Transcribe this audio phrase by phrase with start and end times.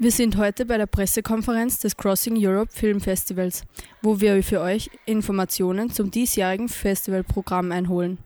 [0.00, 3.64] Wir sind heute bei der Pressekonferenz des Crossing Europe Film Festivals,
[4.00, 8.18] wo wir für euch Informationen zum diesjährigen Festivalprogramm einholen.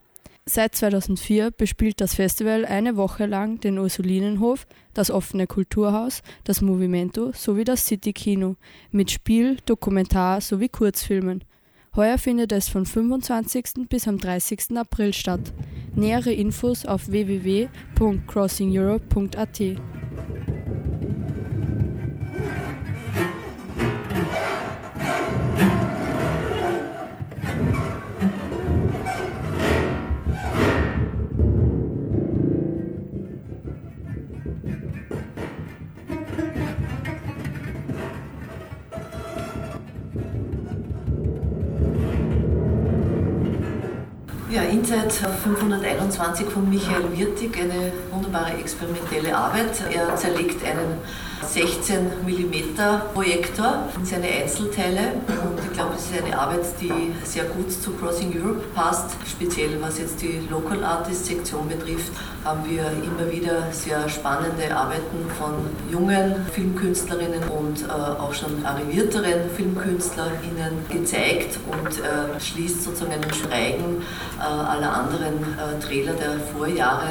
[0.45, 7.33] Seit 2004 bespielt das Festival eine Woche lang den Ursulinenhof, das offene Kulturhaus, das Movimento
[7.33, 8.57] sowie das City Kino
[8.91, 11.43] mit Spiel, Dokumentar sowie Kurzfilmen.
[11.97, 13.89] Heuer findet es von 25.
[13.89, 14.77] bis am 30.
[14.77, 15.55] April statt.
[15.95, 19.63] Nähere Infos auf www.crossingeurope.at.
[44.53, 49.83] Ja, Inside 521 von Michael Wirtig, eine wunderbare experimentelle Arbeit.
[49.91, 50.99] Er zerlegt einen
[51.47, 52.79] 16 mm
[53.13, 57.93] Projektor in seine Einzelteile und ich glaube, es ist eine Arbeit, die sehr gut zu
[57.93, 59.11] Crossing Europe passt.
[59.31, 62.13] Speziell was jetzt die Local Artist Sektion betrifft,
[62.45, 65.55] haben wir immer wieder sehr spannende Arbeiten von
[65.91, 74.03] jungen Filmkünstlerinnen und äh, auch schon arrivierteren Filmkünstlerinnen gezeigt und äh, schließt sozusagen einen Schweigen
[74.39, 77.11] äh, aller anderen äh, Trailer der Vorjahre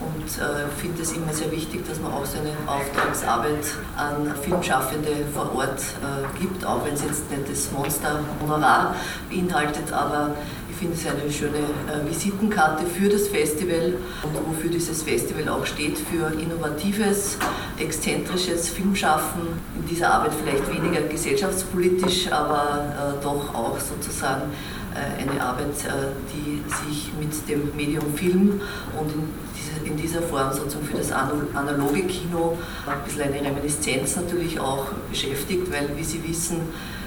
[0.00, 3.66] und äh, finde es immer sehr wichtig, dass man auch seine Auftragsarbeit
[3.96, 8.94] an Filmschaffende vor Ort äh, gibt, auch wenn es jetzt nicht das Monster-Honorar
[9.28, 10.34] beinhaltet, aber
[10.70, 15.66] ich finde es eine schöne äh, Visitenkarte für das Festival und wofür dieses Festival auch
[15.66, 17.36] steht, für innovatives,
[17.78, 19.42] exzentrisches Filmschaffen.
[19.76, 24.52] In dieser Arbeit vielleicht weniger gesellschaftspolitisch, aber äh, doch auch sozusagen
[24.94, 28.60] äh, eine Arbeit, äh, die sich mit dem Medium Film
[28.98, 29.47] und in
[29.96, 35.88] dieser Form sozusagen für das analoge Kino ein bisschen eine Reminiszenz natürlich auch beschäftigt, weil
[35.96, 36.58] wie Sie wissen,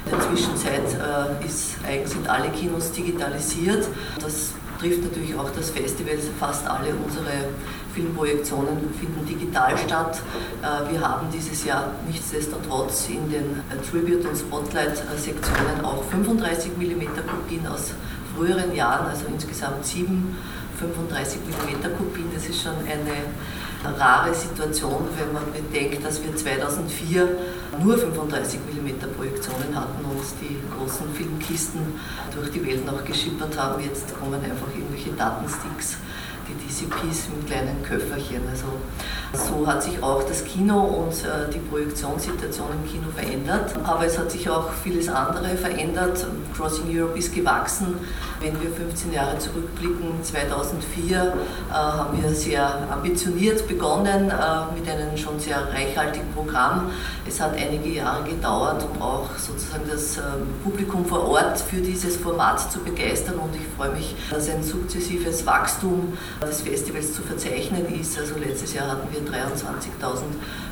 [0.06, 1.78] in der Zwischenzeit äh, ist,
[2.12, 3.88] sind alle Kinos digitalisiert.
[4.19, 6.18] Das trifft natürlich auch das Festival.
[6.40, 7.50] Fast alle unsere
[7.94, 10.22] Filmprojektionen finden digital statt.
[10.90, 17.92] Wir haben dieses Jahr nichtsdestotrotz in den Tribute- und Spotlight-Sektionen auch 35 mm Kopien aus
[18.36, 20.38] früheren Jahren, also insgesamt sieben
[20.81, 22.28] 35 mm Kopien.
[22.34, 27.28] Das ist schon eine rare Situation, wenn man bedenkt, dass wir 2004
[27.84, 31.81] nur 35 mm Projektionen hatten und die großen Filmkisten
[32.34, 33.81] durch die Welt noch geschippert haben.
[33.84, 35.97] Jetzt kommen einfach irgendwelche Datensticks
[36.51, 38.41] die DCPs mit kleinen Köfferchen.
[38.50, 38.67] Also
[39.34, 43.73] so hat sich auch das Kino und äh, die Projektionssituation im Kino verändert.
[43.84, 46.25] Aber es hat sich auch vieles andere verändert.
[46.56, 47.95] Crossing Europe ist gewachsen.
[48.41, 55.16] Wenn wir 15 Jahre zurückblicken, 2004 äh, haben wir sehr ambitioniert begonnen äh, mit einem
[55.16, 56.91] schon sehr reichhaltigen Programm.
[57.25, 62.18] Es hat einige Jahre gedauert, um auch sozusagen das ähm, Publikum vor Ort für dieses
[62.18, 63.35] Format zu begeistern.
[63.35, 66.18] Und ich freue mich, dass ein sukzessives Wachstum
[66.48, 68.18] des Festivals zu verzeichnen ist.
[68.18, 69.34] Also letztes Jahr hatten wir 23.000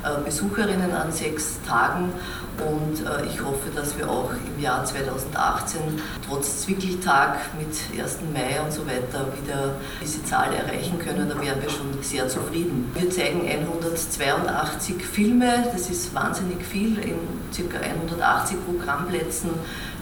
[0.04, 2.12] äh, Besucherinnen an sechs Tagen
[2.57, 5.80] und äh, ich hoffe, dass wir auch im Jahr 2018
[6.27, 8.18] trotz Zwickeltag mit 1.
[8.33, 11.30] Mai und so weiter wieder diese Zahl erreichen können.
[11.30, 12.92] Da wären wir schon sehr zufrieden.
[12.95, 17.19] Wir zeigen 182 Filme, das ist wahnsinnig viel in
[17.56, 17.77] ca.
[17.77, 19.51] 180 Programmplätzen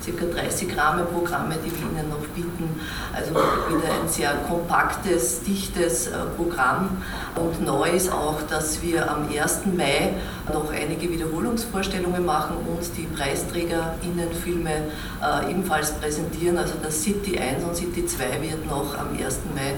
[0.06, 0.26] ca.
[0.26, 2.80] 30 Rahmenprogramme, die wir Ihnen noch bieten.
[3.14, 7.04] Also wieder ein sehr kompaktes, dichtes äh, Programm.
[7.36, 9.62] Und neu ist auch, dass wir am 1.
[9.76, 10.14] Mai
[10.54, 16.58] noch einige Wiederholungsvorstellungen machen und die PreisträgerInnen-Filme äh, ebenfalls präsentieren.
[16.58, 19.40] Also das City 1 und City 2 wird noch am 1.
[19.56, 19.76] Mai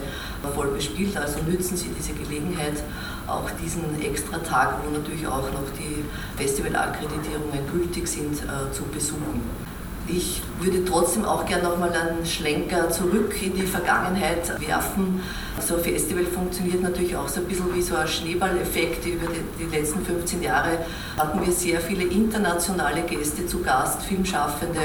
[0.55, 1.17] voll bespielt.
[1.17, 2.83] Also nützen Sie diese Gelegenheit,
[3.27, 6.03] auch diesen extra Tag, wo natürlich auch noch die
[6.37, 9.68] Festivalakkreditierungen gültig sind, äh, zu besuchen.
[10.11, 15.21] Ich würde trotzdem auch gerne nochmal einen Schlenker zurück in die Vergangenheit werfen.
[15.59, 19.05] So ein Festival funktioniert natürlich auch so ein bisschen wie so ein Schneeballeffekt.
[19.05, 20.79] Über die, die letzten 15 Jahre
[21.17, 24.79] hatten wir sehr viele internationale Gäste zu Gast, Filmschaffende,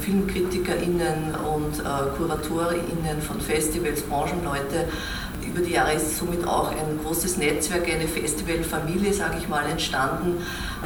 [0.00, 4.88] FilmkritikerInnen und äh, KuratorInnen von Festivals, Branchenleute
[5.54, 10.38] über die Jahre ist somit auch ein großes Netzwerk, eine Festivalfamilie, sage ich mal, entstanden.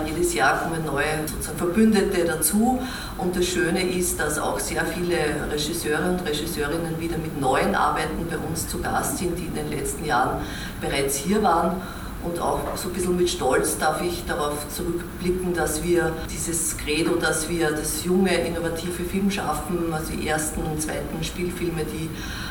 [0.05, 2.81] Jedes Jahr kommen neue sozusagen Verbündete dazu
[3.17, 5.17] und das Schöne ist, dass auch sehr viele
[5.51, 9.71] Regisseure und Regisseurinnen wieder mit neuen Arbeiten bei uns zu Gast sind, die in den
[9.71, 10.41] letzten Jahren
[10.81, 11.81] bereits hier waren
[12.27, 17.15] und auch so ein bisschen mit Stolz darf ich darauf zurückblicken, dass wir dieses Credo,
[17.17, 22.11] dass wir das junge, innovative Film schaffen, also die ersten und zweiten Spielfilme, die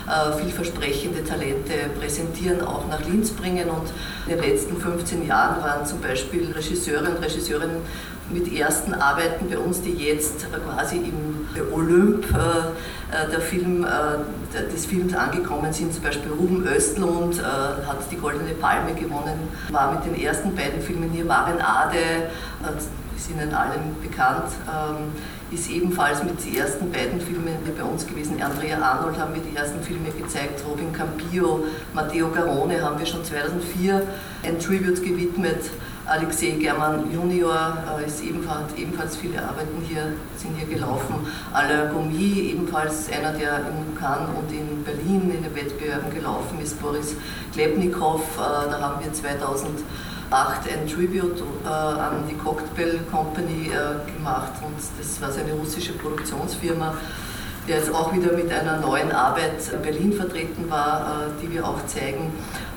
[0.09, 3.69] äh, vielversprechende Talente präsentieren, auch nach Linz bringen.
[3.69, 3.91] Und
[4.27, 7.81] in den letzten 15 Jahren waren zum Beispiel Regisseure und Regisseurinnen
[8.31, 14.85] mit ersten Arbeiten bei uns, die jetzt quasi im Olymp äh, der Film, äh, des
[14.85, 15.93] Films angekommen sind.
[15.93, 20.81] Zum Beispiel Ruben Östlund äh, hat die Goldene Palme gewonnen, war mit den ersten beiden
[20.81, 22.29] Filmen hier Maren Ade,
[23.15, 25.13] ist Ihnen allen bekannt, ähm,
[25.51, 28.41] ist ebenfalls mit den ersten beiden Filmen bei uns gewesen.
[28.41, 33.23] Andrea Arnold haben wir die ersten Filme gezeigt, Robin Campillo, Matteo Garone haben wir schon
[33.23, 34.01] 2004
[34.43, 35.69] ein Tribute gewidmet.
[36.07, 41.15] Alexei German Junior äh, ist ebenfalls, ebenfalls viele Arbeiten hier, sind hier gelaufen.
[41.51, 46.79] Alain Gomi, ebenfalls einer, der in Cannes und in Berlin in den Wettbewerben gelaufen ist.
[46.79, 47.15] Boris
[47.53, 49.83] Klebnikow, äh, da haben wir 2008
[50.31, 53.71] ein Tribute äh, an die Cocktail Company
[54.15, 56.93] gemacht und das war seine russische Produktionsfirma
[57.67, 61.85] der jetzt auch wieder mit einer neuen Arbeit in Berlin vertreten war, die wir auch
[61.87, 62.31] zeigen.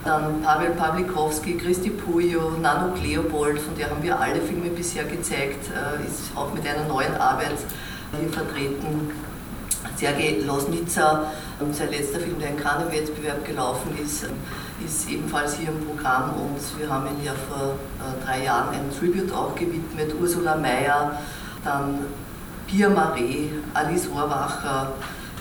[0.05, 5.67] Dann Pavel Pawlikowski, Christi Puyo, Nano Leopold, von der haben wir alle Filme bisher gezeigt,
[5.69, 7.59] äh, ist auch mit einer neuen Arbeit
[8.19, 9.11] hier vertreten.
[9.97, 11.33] Sergei Losnitzer,
[11.73, 14.27] sein letzter Film, der in keinem Wettbewerb gelaufen ist,
[14.85, 18.91] ist ebenfalls hier im Programm und wir haben ihn ja vor äh, drei Jahren ein
[18.97, 20.15] Tribute auch gewidmet.
[20.21, 21.21] Ursula Mayer,
[21.65, 22.07] dann
[22.69, 24.93] Pia Marais, Alice Rohrwacher,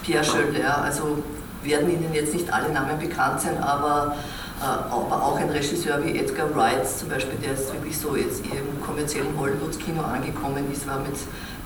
[0.02, 1.22] Pierre Schöller, also
[1.62, 4.16] werden Ihnen jetzt nicht alle Namen bekannt sein, aber
[4.60, 8.44] äh, aber auch ein Regisseur wie Edgar Wright zum Beispiel, der jetzt wirklich so jetzt
[8.44, 11.14] im kommerziellen Hollywood-Kino angekommen ist, war mit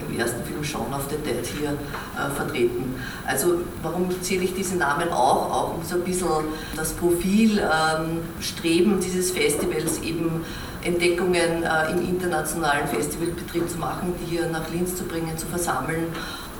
[0.00, 2.94] dem ersten Film Shaun of the Dead hier äh, vertreten.
[3.26, 5.50] Also warum zähle ich diese Namen auch?
[5.50, 6.28] Auch um so ein bisschen
[6.76, 10.44] das Profil, ähm, dieses Festivals eben
[10.82, 16.06] Entdeckungen äh, im internationalen Festivalbetrieb zu machen, die hier nach Linz zu bringen, zu versammeln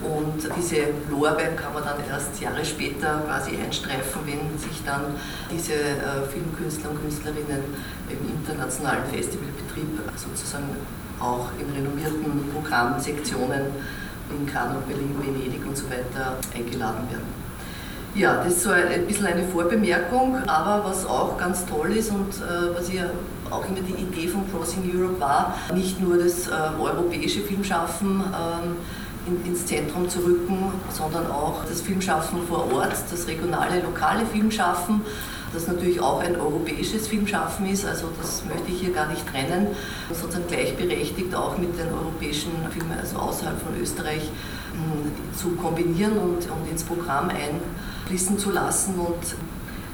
[0.03, 5.15] und diese Lorbeeren kann man dann erst Jahre später quasi einstreifen, wenn sich dann
[5.51, 7.63] diese äh, Filmkünstler und Künstlerinnen
[8.11, 10.77] im internationalen Festivalbetrieb sozusagen
[11.21, 13.67] auch in renommierten Programmsektionen
[14.31, 17.43] in Cannes, Berlin, Venedig und so weiter eingeladen werden.
[18.15, 22.29] Ja, das ist so ein bisschen eine Vorbemerkung, aber was auch ganz toll ist und
[22.29, 23.05] äh, was ja
[23.53, 28.77] auch immer die Idee von Crossing Europe war, nicht nur das äh, europäische Filmschaffen ähm,
[29.27, 35.03] in, ins Zentrum zu rücken, sondern auch das Filmschaffen vor Ort, das regionale, lokale Filmschaffen,
[35.53, 39.69] das natürlich auch ein europäisches Filmschaffen ist, also das möchte ich hier gar nicht trennen,
[40.11, 46.39] sozusagen gleichberechtigt auch mit den europäischen Filmen, also außerhalb von Österreich, hm, zu kombinieren und,
[46.51, 48.95] und ins Programm einfließen zu lassen.
[48.95, 49.37] Und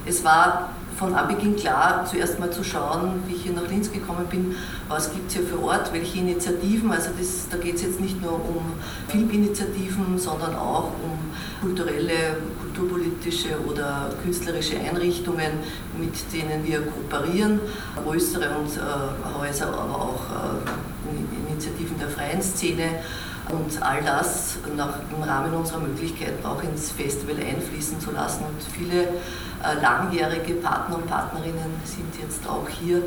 [0.06, 4.26] es war von Anbeginn klar, zuerst mal zu schauen, wie ich hier nach Linz gekommen
[4.28, 4.56] bin,
[4.88, 6.90] was gibt es hier für Ort, welche Initiativen.
[6.90, 8.72] Also das, da geht es jetzt nicht nur um
[9.06, 11.18] Filminitiativen, sondern auch um
[11.60, 15.52] kulturelle, kulturpolitische oder künstlerische Einrichtungen,
[15.98, 17.60] mit denen wir kooperieren,
[18.04, 23.00] größere und, äh, Häuser, aber auch äh, Initiativen der freien Szene
[23.50, 28.44] und all das nach, im Rahmen unserer Möglichkeiten auch ins Festival einfließen zu lassen.
[28.44, 29.08] Und viele
[29.80, 33.02] langjährige Partner und Partnerinnen sind jetzt auch hier äh,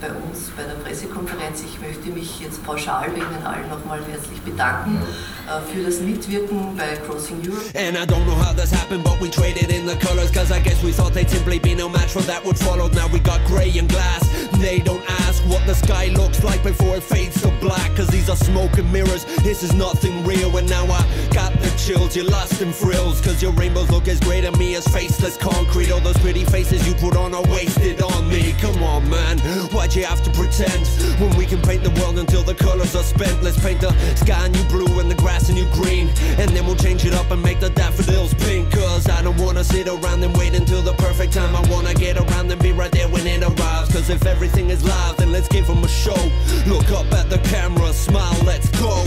[0.00, 1.62] bei uns bei der Pressekonferenz.
[1.62, 5.00] Ich möchte mich jetzt pauschal bei Ihnen allen nochmal herzlich bedanken
[5.46, 7.64] äh, für das Mitwirken bei Crossing Europe.
[7.74, 10.60] And I don't know how this happened, but we traded in the colors, cause I
[10.60, 12.88] guess we thought they'd simply be no match for that would follow.
[12.88, 14.22] Now we got grey and glass.
[14.58, 18.28] They don't ask what the sky looks like before it fades to black, cause these
[18.28, 19.24] are smoke and mirrors.
[19.42, 22.16] This is nothing real, and now I got the chills.
[22.16, 25.92] You're lost in frills, cause your rainbows look as great on me as faceless concrete.
[25.92, 28.54] All those pretty faces you put on are wasted on me.
[28.60, 29.38] Come on, man,
[29.72, 30.86] why'd you have to pretend?
[31.20, 33.42] When we can paint the world until the colors are spent.
[33.42, 36.08] Let's paint the sky a new blue and the grass a new green.
[36.38, 38.72] And then we'll change it up and make the daffodils pink.
[38.72, 41.54] Cause I don't wanna sit around and wait until the perfect time.
[41.54, 43.92] I wanna get around and be right there when it arrives.
[43.92, 46.20] Cause if everything is live, then let's give them a show.
[46.66, 49.04] Look up at the camera, smile, let's go.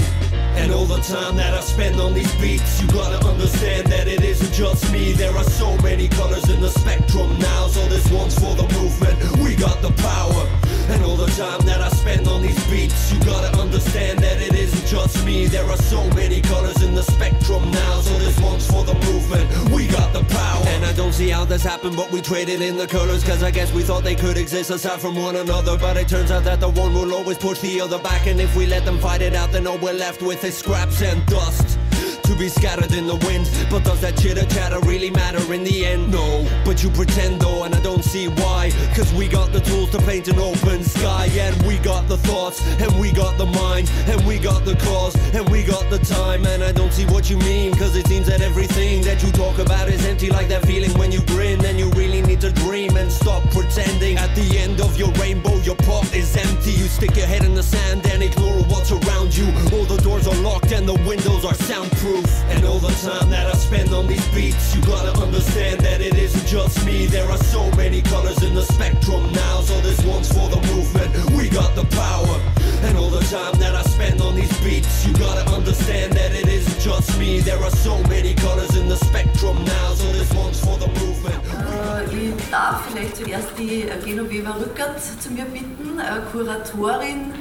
[0.58, 4.24] And all the time that I spend on these beats, you gotta understand that it
[4.24, 5.14] isn't just me.
[5.14, 7.68] There are so many colors in the spectrum now.
[7.68, 10.44] So this one's for the movement, we got the power.
[10.90, 14.54] And all the time that I spend on these beats, you gotta understand that it
[14.56, 15.46] isn't just me.
[15.46, 18.00] There are so many colors in the spectrum now.
[18.02, 20.64] So this one's for the movement, we got the power.
[20.68, 23.52] And I don't see how this happened, but we traded in the colors, cause I
[23.52, 25.78] guess we thought they could exist aside from one another.
[25.78, 28.26] But it turns out that the one will always push the other back.
[28.26, 31.26] And if we let them fight it out, then all we're left with scraps and
[31.26, 31.87] dust
[32.28, 33.50] to be scattered in the wind.
[33.70, 36.12] But does that chitter chatter really matter in the end?
[36.12, 38.72] No, but you pretend though, and I don't see why.
[38.94, 42.62] Cause we got the tools to paint an open sky, and we got the thoughts,
[42.82, 46.46] and we got the mind, and we got the cause, and we got the time.
[46.46, 49.58] And I don't see what you mean, cause it seems that everything that you talk
[49.60, 52.98] about is empty, like that feeling when you grin, and you really need to dream
[52.98, 54.18] and stop pretending.
[54.18, 56.72] At the end of your rainbow, your pot is empty.
[56.72, 59.48] You stick your head in the sand and ignore what's around you.
[59.72, 62.17] All the doors are locked and the windows are soundproof.
[62.50, 66.16] And all the time that I spend on these beats, you gotta understand that it
[66.16, 67.06] isn't just me.
[67.06, 69.62] There are so many colors in the spectrum now.
[69.62, 72.38] So this one's for the movement, we got the power.
[72.84, 76.48] And all the time that I spend on these beats, you gotta understand that it
[76.48, 77.40] isn't just me.
[77.40, 79.94] There are so many colors in the spectrum now.
[79.94, 81.44] So this one's for the movement.
[81.78, 87.34] Äh, ich darf vielleicht zuerst die äh, Genoveva Rückert zu mir bitten, äh, Kuratorin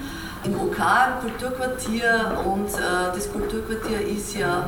[0.47, 2.39] im OK, im Kulturquartier.
[2.45, 4.67] Und äh, das Kulturquartier ist ja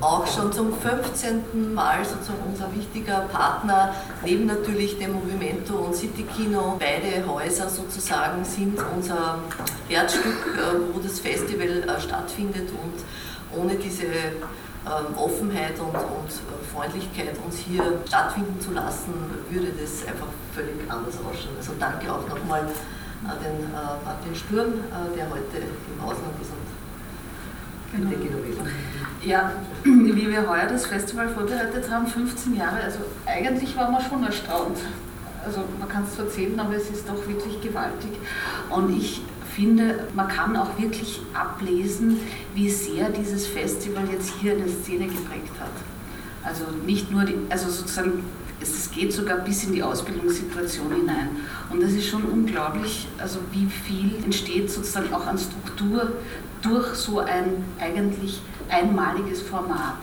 [0.00, 1.72] auch schon zum 15.
[1.74, 6.76] Mal sozusagen unser wichtiger Partner, neben natürlich dem Movimento und City Kino.
[6.78, 9.38] Beide Häuser sozusagen sind unser
[9.88, 16.74] Herzstück, äh, wo das Festival äh, stattfindet und ohne diese ähm, Offenheit und, und äh,
[16.74, 19.14] Freundlichkeit uns hier stattfinden zu lassen,
[19.50, 21.54] würde das einfach völlig anders ausschauen.
[21.58, 22.66] Also danke auch nochmal
[23.22, 26.72] den äh, Martin Sturm, äh, der heute im Ausland ist und
[28.10, 28.18] genau.
[29.22, 29.52] Ja,
[29.84, 34.78] wie wir heuer das Festival vorbereitet haben, 15 Jahre, also eigentlich waren wir schon erstaunt.
[35.44, 38.12] Also man kann es erzählen, aber es ist doch wirklich gewaltig.
[38.70, 39.20] Und ich
[39.54, 42.18] finde, man kann auch wirklich ablesen,
[42.54, 45.72] wie sehr dieses Festival jetzt hier eine Szene geprägt hat.
[46.44, 48.24] Also nicht nur, die, also sozusagen,
[48.70, 51.30] es geht sogar bis in die Ausbildungssituation hinein.
[51.70, 56.12] Und das ist schon unglaublich, also wie viel entsteht sozusagen auch an Struktur
[56.62, 59.98] durch so ein eigentlich einmaliges Format.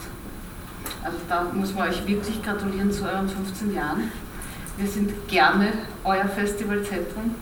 [1.04, 4.12] Also da muss man euch wirklich gratulieren zu euren 15 Jahren.
[4.78, 5.74] Wir sind gerne
[6.04, 7.36] euer Festivalzentrum.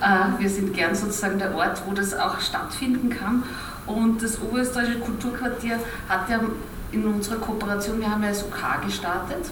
[0.00, 3.44] Äh, wir sind gern sozusagen der Ort, wo das auch stattfinden kann.
[3.86, 6.40] Und das Oberösterreichische Kulturquartier hat ja
[6.92, 9.50] in unserer Kooperation, wir haben ja das OK gestartet.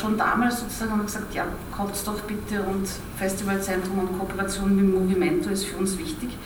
[0.00, 2.86] Schon damals sozusagen haben wir gesagt, ja, kommt doch bitte und
[3.16, 6.36] Festivalzentrum und Kooperation mit Movimento ist für uns wichtig.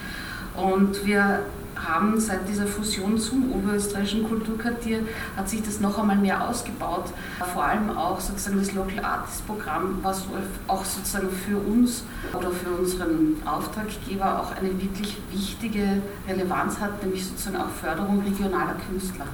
[0.54, 1.40] Und wir
[1.76, 5.00] haben seit dieser Fusion zum Oberösterreichischen Kulturquartier
[5.36, 7.06] hat sich das noch einmal mehr ausgebaut.
[7.52, 10.24] Vor allem auch sozusagen das Local Artist Programm, was
[10.66, 12.02] auch sozusagen für uns
[12.34, 18.76] oder für unseren Auftraggeber auch eine wirklich wichtige Relevanz hat, nämlich sozusagen auch Förderung regionaler
[18.88, 19.26] Künstler.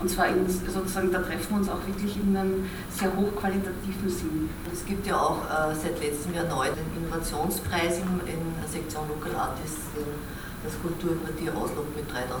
[0.00, 4.48] Und zwar in, sozusagen, da treffen wir uns auch wirklich in einem sehr hochqualitativen Sinn.
[4.72, 9.08] Es gibt ja auch äh, seit letztem Jahr neu den Innovationspreis in, in der Sektion
[9.08, 10.06] Local Artists, den
[10.62, 12.38] das Kulturquartier auslockt mit 3500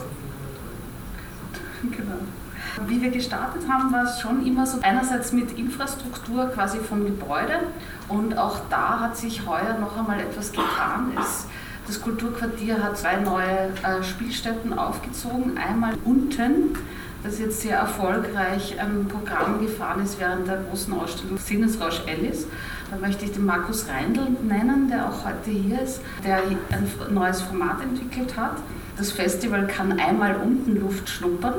[0.62, 1.96] Euro.
[1.96, 2.88] Genau.
[2.88, 7.60] Wie wir gestartet haben, war es schon immer so einerseits mit Infrastruktur quasi vom Gebäude
[8.08, 11.12] und auch da hat sich heuer noch einmal etwas getan.
[11.18, 11.46] Es,
[11.86, 15.56] das Kulturquartier hat zwei neue äh, Spielstätten aufgezogen.
[15.58, 16.76] Einmal unten,
[17.22, 22.46] das jetzt sehr erfolgreich ein Programm gefahren ist während der großen Ausstellung Sinnesrausch Alice.
[22.90, 27.42] Da möchte ich den Markus Reindl nennen, der auch heute hier ist, der ein neues
[27.42, 28.56] Format entwickelt hat.
[28.96, 31.54] Das Festival kann einmal unten Luft schnuppern,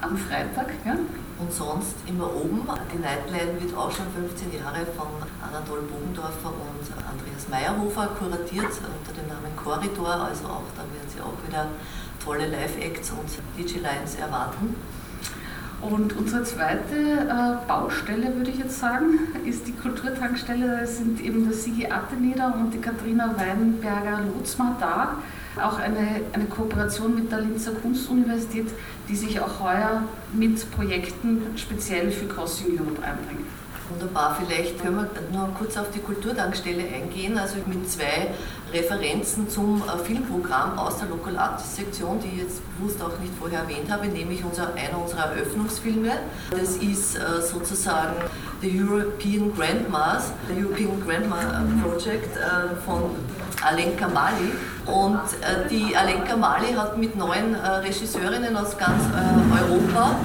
[0.00, 0.72] am Freitag.
[0.84, 0.96] Ja?
[1.38, 2.62] Und sonst immer oben.
[2.92, 5.08] Die Nightline wird auch schon 15 Jahre von
[5.42, 10.28] Anatol Bogendorfer und Andreas Meyerhofer kuratiert unter dem Namen Corridor.
[10.30, 11.66] Also auch da werden Sie auch wieder
[12.24, 14.74] tolle Live-Acts und DJ-Lines erwarten.
[15.82, 20.78] Und unsere zweite äh, Baustelle, würde ich jetzt sagen, ist die Kulturtankstelle.
[20.80, 25.16] Da sind eben der Sigi Atteneder und die Katharina Weinberger-Lotzmar da.
[25.60, 28.68] Auch eine, eine Kooperation mit der Linzer Kunstuniversität,
[29.08, 33.46] die sich auch heuer mit Projekten speziell für Crossing Europe einbringt.
[33.92, 38.28] Wunderbar, vielleicht können wir noch kurz auf die Kulturtankstelle eingehen, also mit zwei
[38.72, 43.32] Referenzen zum äh, Filmprogramm aus der Local Artist Sektion, die ich jetzt bewusst auch nicht
[43.38, 46.10] vorher erwähnt habe, nämlich unser, einer unserer Eröffnungsfilme.
[46.50, 48.14] Das ist äh, sozusagen
[48.62, 52.38] The European Grandmas, The European Grandma äh, Project
[52.86, 53.10] von
[53.62, 54.52] Alenka Mali.
[54.86, 55.20] Und
[55.70, 59.02] die Alenka Mali hat mit neun Regisseurinnen aus ganz
[59.52, 60.16] Europa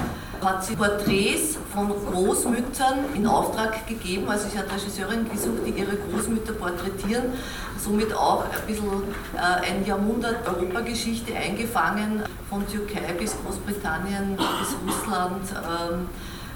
[0.42, 4.28] hat sie Porträts von Großmüttern in Auftrag gegeben.
[4.28, 7.32] Also sie hat Regisseurinnen gesucht, die ihre Großmütter porträtieren,
[7.78, 9.02] somit auch ein bisschen
[9.34, 15.42] äh, ein Jahrhundert Europageschichte eingefangen, von Türkei bis Großbritannien bis Russland.
[15.52, 16.08] Ähm,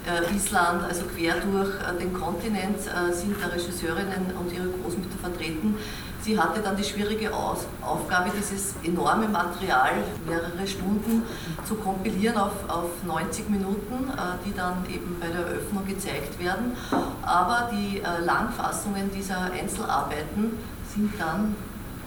[0.05, 2.81] äh, Island, also quer durch äh, den Kontinent
[3.13, 5.77] sind da Regisseurinnen und ihre Großmütter vertreten.
[6.23, 9.91] Sie hatte dann die schwierige Aufgabe, dieses enorme Material,
[10.25, 11.25] mehrere Stunden,
[11.67, 16.77] zu kompilieren auf, auf 90 Minuten, äh, die dann eben bei der Eröffnung gezeigt werden.
[17.23, 20.59] Aber die äh, Langfassungen dieser Einzelarbeiten
[20.95, 21.57] sind dann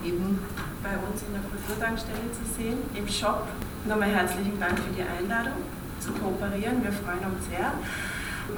[0.02, 0.40] eben
[0.82, 3.48] bei uns in der Kulturtankstelle zu sehen, im Shop.
[3.86, 5.60] Nochmal herzlichen Dank für die Einladung
[6.00, 6.82] zu kooperieren.
[6.84, 7.74] Wir freuen uns sehr.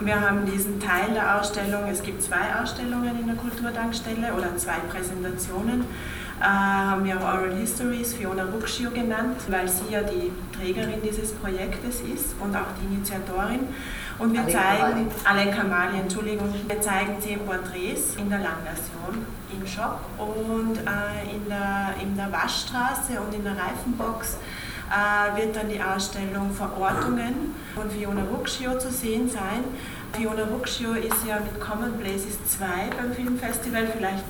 [0.01, 4.77] Wir haben diesen Teil der Ausstellung, es gibt zwei Ausstellungen in der Kulturtankstelle oder zwei
[4.91, 5.86] Präsentationen.
[6.39, 12.01] Äh, haben wir Oral Histories Fiona Ruccio genannt, weil sie ja die Trägerin dieses Projektes
[12.01, 13.67] ist und auch die Initiatorin.
[14.20, 20.00] Und wir zeigen, Alenka Mali, Entschuldigung, wir zeigen zehn Porträts in der Langversion im Shop
[20.17, 24.38] und äh, in, der, in der Waschstraße und in der Reifenbox
[25.36, 29.63] wird dann die Ausstellung Verortungen von Fiona Ruccio zu sehen sein.
[30.13, 32.65] Fiona Ruccio ist ja mit Common Places 2
[32.98, 34.24] beim Filmfestival, vielleicht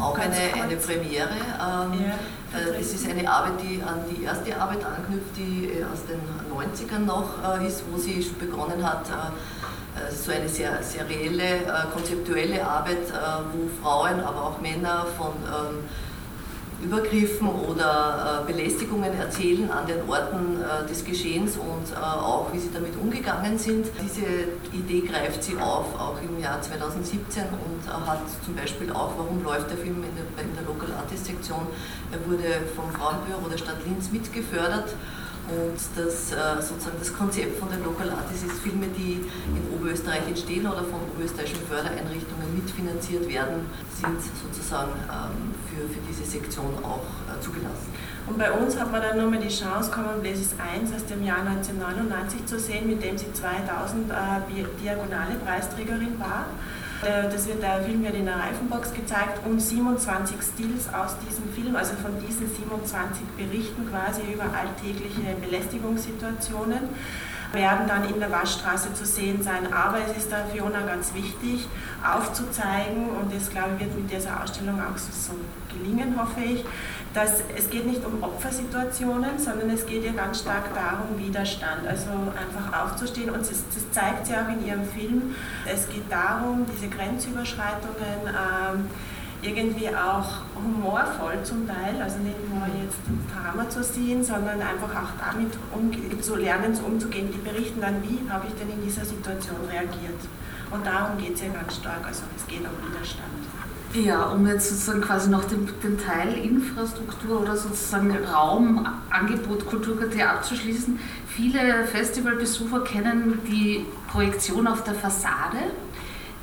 [0.00, 1.28] auch eine, eine Premiere.
[1.28, 5.84] Ähm, ja, äh, es ist eine Arbeit, die an die erste Arbeit anknüpft, die äh,
[5.84, 11.88] aus den 90ern noch äh, ist, wo sie begonnen hat, äh, so eine sehr, reelle,
[11.92, 13.12] konzeptuelle Arbeit,
[13.52, 15.84] wo Frauen, aber auch Männer von ähm,
[16.82, 22.58] Übergriffen oder äh, Belästigungen erzählen an den Orten äh, des Geschehens und äh, auch wie
[22.58, 23.86] sie damit umgegangen sind.
[24.02, 24.26] Diese
[24.72, 29.70] Idee greift sie auf, auch im Jahr 2017 und hat zum Beispiel auch, warum läuft
[29.70, 31.66] der Film in der, in der Local Artist Sektion,
[32.12, 34.94] er wurde vom Frauenbüro der Stadt Linz mitgefördert
[35.48, 39.20] und das, äh, sozusagen das Konzept von den Local Artists ist Filme, die
[39.52, 46.24] in Oberösterreich entstehen oder von oberösterreichischen Fördereinrichtungen mitfinanziert werden, sind sozusagen ähm, für, für diese
[46.24, 47.92] Sektion auch äh, zugelassen.
[48.26, 51.44] Und bei uns hat man dann nochmal die Chance, Common Places 1 aus dem Jahr
[51.44, 54.14] 1999 zu sehen, mit dem sie 2000 äh,
[54.82, 56.46] Diagonale Preisträgerin war.
[57.04, 61.52] Äh, das wird, der Film wird in der Reifenbox gezeigt und 27 Stills aus diesem
[61.52, 66.88] Film, also von diesen 27 Berichten quasi über alltägliche Belästigungssituationen
[67.52, 69.72] werden dann in der Waschstraße zu sehen sein.
[69.72, 71.68] Aber es ist da Fiona ganz wichtig,
[72.02, 75.34] aufzuzeigen, und das glaube ich wird mit dieser Ausstellung auch so
[75.72, 76.64] gelingen, hoffe ich,
[77.14, 82.10] dass es geht nicht um Opfersituationen, sondern es geht ihr ganz stark darum, Widerstand, also
[82.10, 83.30] einfach aufzustehen.
[83.30, 85.34] Und das, das zeigt sie auch in ihrem Film.
[85.64, 88.90] Es geht darum, diese Grenzüberschreitungen, ähm,
[89.42, 92.98] irgendwie auch humorvoll zum Teil, also nicht nur jetzt
[93.30, 97.30] Drama zu sehen, sondern einfach auch damit um, zu lernen, umzugehen.
[97.30, 100.20] Die berichten dann, wie habe ich denn in dieser Situation reagiert.
[100.70, 103.53] Und darum geht es ja ganz stark, also es geht um Widerstand.
[103.94, 110.98] Ja, um jetzt sozusagen quasi noch den, den Teil Infrastruktur oder sozusagen Raumangebot Kulturquartier abzuschließen.
[111.28, 115.58] Viele Festivalbesucher kennen die Projektion auf der Fassade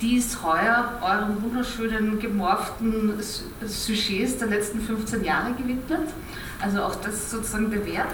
[0.01, 3.13] die ist heuer euren wunderschönen gemorften
[3.63, 6.09] Sujets der letzten 15 Jahre gewidmet.
[6.59, 8.09] Also auch das sozusagen bewährt.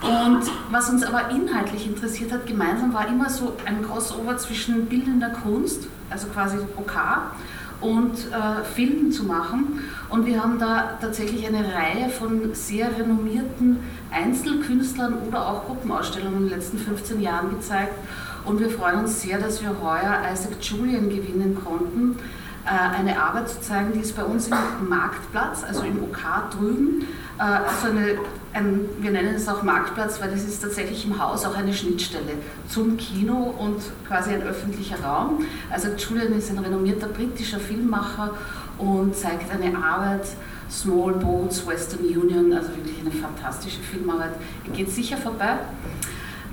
[0.00, 5.30] Und was uns aber inhaltlich interessiert hat, gemeinsam war immer so ein Crossover zwischen bildender
[5.30, 6.92] Kunst, also quasi OK,
[7.80, 9.80] und äh, Filmen zu machen.
[10.08, 13.78] Und wir haben da tatsächlich eine Reihe von sehr renommierten
[14.10, 17.94] Einzelkünstlern oder auch Gruppenausstellungen in den letzten 15 Jahren gezeigt.
[18.44, 22.16] Und wir freuen uns sehr, dass wir heuer Isaac Julian gewinnen konnten,
[22.64, 27.06] äh, eine Arbeit zu zeigen, die ist bei uns im Marktplatz, also im OK drüben.
[27.38, 28.18] Also eine,
[28.52, 32.32] ein, wir nennen es auch Marktplatz, weil das ist tatsächlich im Haus auch eine Schnittstelle
[32.68, 35.44] zum Kino und quasi ein öffentlicher Raum.
[35.70, 38.34] Also Julian ist ein renommierter britischer Filmmacher
[38.78, 40.26] und zeigt eine Arbeit,
[40.70, 44.32] Small Boats, Western Union, also wirklich eine fantastische Filmarbeit.
[44.66, 45.58] Ihr geht sicher vorbei.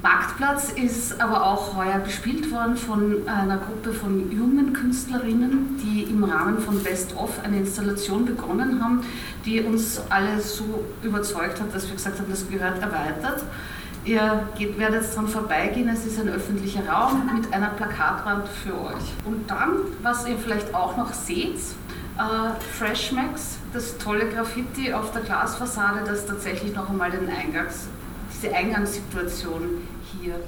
[0.05, 6.23] Marktplatz ist aber auch heuer bespielt worden von einer Gruppe von jungen Künstlerinnen, die im
[6.23, 9.03] Rahmen von Best of eine Installation begonnen haben,
[9.45, 13.41] die uns alle so überzeugt hat, dass wir gesagt haben, das gehört erweitert.
[14.03, 18.79] Ihr geht, werdet jetzt dran vorbeigehen, es ist ein öffentlicher Raum mit einer Plakatwand für
[18.79, 19.25] euch.
[19.25, 19.71] Und dann,
[20.03, 26.27] was ihr vielleicht auch noch seht, äh, Freshmax, das tolle Graffiti auf der Glasfassade, das
[26.27, 27.87] tatsächlich noch einmal den Eingangs,
[28.31, 29.94] diese Eingangssituation
[30.25, 30.41] hier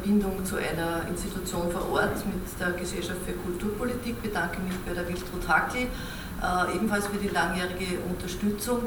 [0.00, 4.22] Verbindung zu einer Institution vor Ort mit der Gesellschaft für Kulturpolitik.
[4.22, 8.78] Bedanke mich bei der Wiltrud Hackel äh, ebenfalls für die langjährige Unterstützung.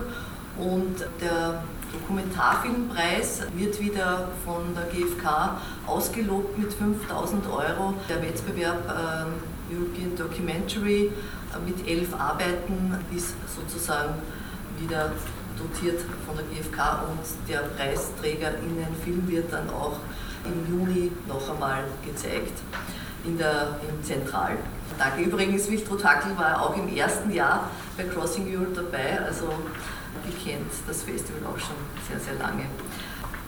[0.58, 7.94] Und der Dokumentarfilmpreis wird wieder von der GfK ausgelobt mit 5000 Euro.
[8.10, 14.16] Der Wettbewerb äh, European Documentary äh, mit elf Arbeiten ist sozusagen
[14.80, 15.12] wieder
[15.60, 19.98] dotiert von der GfK und der PreisträgerInnen-Film wird dann auch
[20.46, 22.60] im Juni noch einmal gezeigt
[23.26, 24.58] in der, im Zentral.
[24.98, 29.48] Danke übrigens, Wiltrud Hackel war auch im ersten Jahr bei Crossing Europe dabei, also
[30.28, 31.76] die kennt das Festival auch schon
[32.08, 32.66] sehr, sehr lange.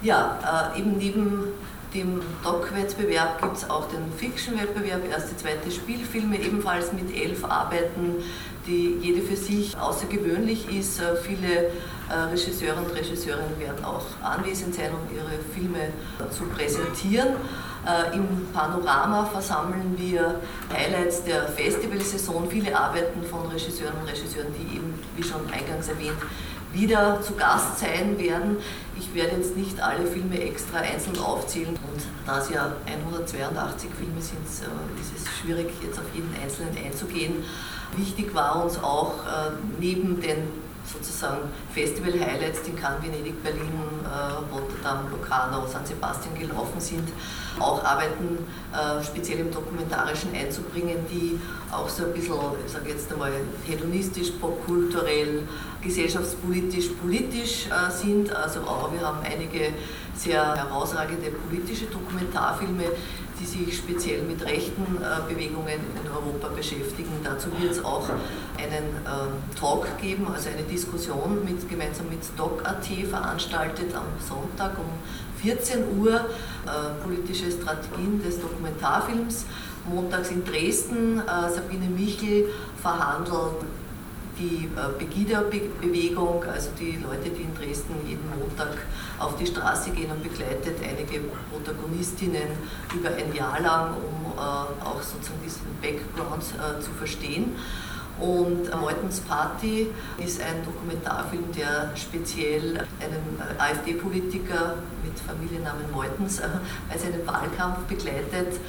[0.02, 1.54] Ja, äh, eben neben
[1.94, 8.24] dem Doc-Wettbewerb gibt es auch den Fiction-Wettbewerb, erste, zweite Spielfilme, ebenfalls mit elf Arbeiten,
[8.68, 11.00] die jede für sich außergewöhnlich ist.
[11.00, 11.72] Äh, viele
[12.10, 15.92] äh, Regisseure und Regisseurinnen werden auch anwesend sein, um ihre Filme
[16.32, 17.36] zu präsentieren.
[17.86, 20.40] Äh, Im Panorama versammeln wir
[20.74, 26.18] Highlights der Festivalsaison, viele Arbeiten von Regisseuren und Regisseuren, die eben, wie schon eingangs erwähnt,
[26.76, 28.58] wieder zu Gast sein werden.
[28.98, 34.22] Ich werde jetzt nicht alle Filme extra einzeln aufzählen und da es ja 182 Filme
[34.22, 37.44] sind, äh, ist es schwierig, jetzt auf jeden einzelnen einzugehen.
[37.98, 39.14] Wichtig war uns auch
[39.80, 43.72] neben den sozusagen Festival-Highlights, die in Cannes, Venedig, Berlin,
[44.04, 47.10] äh, Rotterdam, Locarno, San Sebastian gelaufen sind,
[47.60, 48.40] auch Arbeiten
[48.74, 51.40] äh, speziell im Dokumentarischen einzubringen, die
[51.72, 53.32] auch so ein bisschen, ich sage jetzt einmal,
[53.66, 55.44] hedonistisch, popkulturell,
[55.82, 58.34] gesellschaftspolitisch, politisch äh, sind.
[58.36, 59.74] Also auch wir haben einige
[60.16, 62.86] sehr herausragende politische Dokumentarfilme,
[63.40, 67.12] die sich speziell mit rechten äh, Bewegungen in Europa beschäftigen.
[67.24, 68.10] Dazu wird es auch
[68.58, 74.86] einen ähm, Talk geben, also eine Diskussion mit, gemeinsam mit DocAT veranstaltet am Sonntag um
[75.42, 79.46] 14 Uhr, äh, politische Strategien des Dokumentarfilms.
[79.88, 82.50] Montags in Dresden, äh, Sabine Michel
[82.82, 83.64] verhandelt
[84.38, 84.68] die
[85.00, 88.80] Pegida-Bewegung, also die Leute, die in Dresden jeden Montag
[89.20, 92.48] auf die Straße gehen und begleitet einige Protagonistinnen
[92.94, 97.56] über ein Jahr lang, um äh, auch sozusagen diesen Background äh, zu verstehen.
[98.18, 106.48] Und Meutens Party ist ein Dokumentarfilm, der speziell einen AfD-Politiker mit Familiennamen Meutens äh,
[106.90, 108.60] bei seinem Wahlkampf begleitet,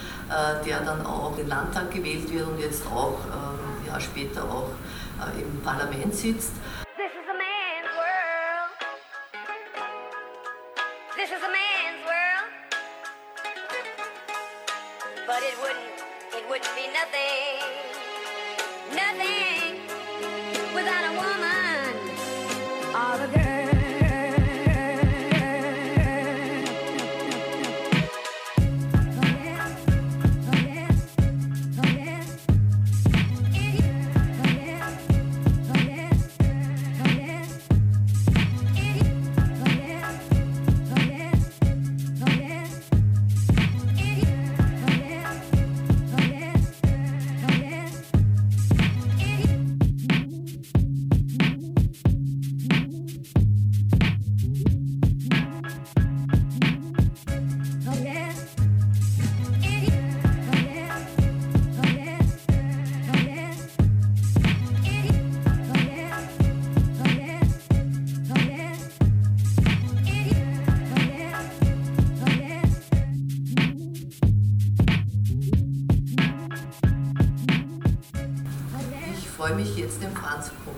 [0.66, 4.70] der dann auch in den Landtag gewählt wird und jetzt auch ein Jahr später auch
[5.16, 6.52] äh, im Parlament sitzt.
[16.96, 17.61] Nothing,
[18.94, 19.36] nothing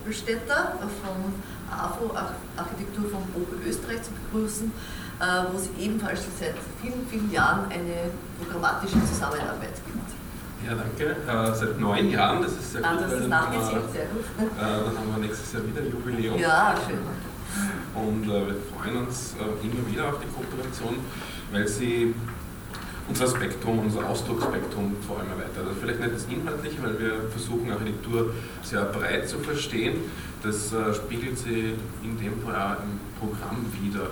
[0.08, 0.72] Doppelstädter
[1.04, 1.34] von
[1.70, 2.14] AFO,
[2.56, 4.72] Architektur von Oberösterreich, zu begrüßen,
[5.20, 10.08] äh, wo es ebenfalls seit vielen, vielen Jahren eine programmatische Zusammenarbeit gibt.
[10.66, 11.16] Ja, danke.
[11.28, 13.02] Äh, seit neun Jahren, das ist sehr ah, gut.
[13.02, 14.24] Das ist nachgezählt, sehr gut.
[14.38, 16.38] Äh, dann haben wir nächstes Jahr wieder Jubiläum.
[16.38, 16.98] Ja, schön.
[17.94, 20.96] Und äh, wir freuen uns äh, immer wieder auf die Kooperation,
[21.52, 22.14] weil sie
[23.20, 25.66] unser Spektrum, unser Ausdrucksspektrum vor allem erweitert.
[25.66, 29.96] Also vielleicht nicht das Inhaltliche, weil wir versuchen, Architektur sehr breit zu verstehen.
[30.42, 34.10] Das äh, spiegelt sie in dem Fall auch im Programm wieder.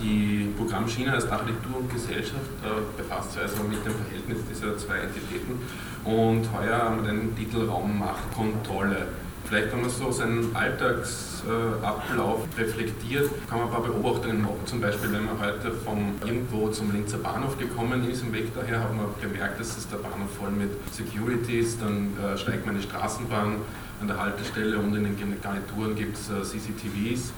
[0.00, 4.98] Die Programmschiene heißt Architektur und Gesellschaft, äh, befasst sich also mit dem Verhältnis dieser zwei
[4.98, 5.60] Entitäten.
[6.04, 9.06] Und heuer haben wir den Titel Raum Macht Kontrolle.
[9.48, 14.60] Vielleicht, wenn man so seinen Alltagsablauf reflektiert, kann man ein paar Beobachtungen machen.
[14.66, 18.80] Zum Beispiel, wenn man heute von irgendwo zum Linzer Bahnhof gekommen ist, im Weg daher,
[18.80, 22.82] hat man gemerkt, dass es der Bahnhof voll mit Securities, dann äh, steigt man in
[22.82, 23.54] die Straßenbahn
[24.02, 27.32] an der Haltestelle und in den Garnituren gibt es äh, CCTVs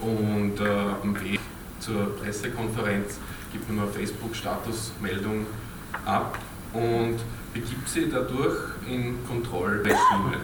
[0.00, 0.68] und äh,
[1.02, 1.40] am Weg
[1.80, 3.18] zur Pressekonferenz
[3.52, 5.46] gibt man eine Facebook-Statusmeldung
[6.04, 6.38] ab
[6.72, 7.16] und
[7.52, 8.56] begibt sie dadurch
[8.88, 10.36] in Kontrollregime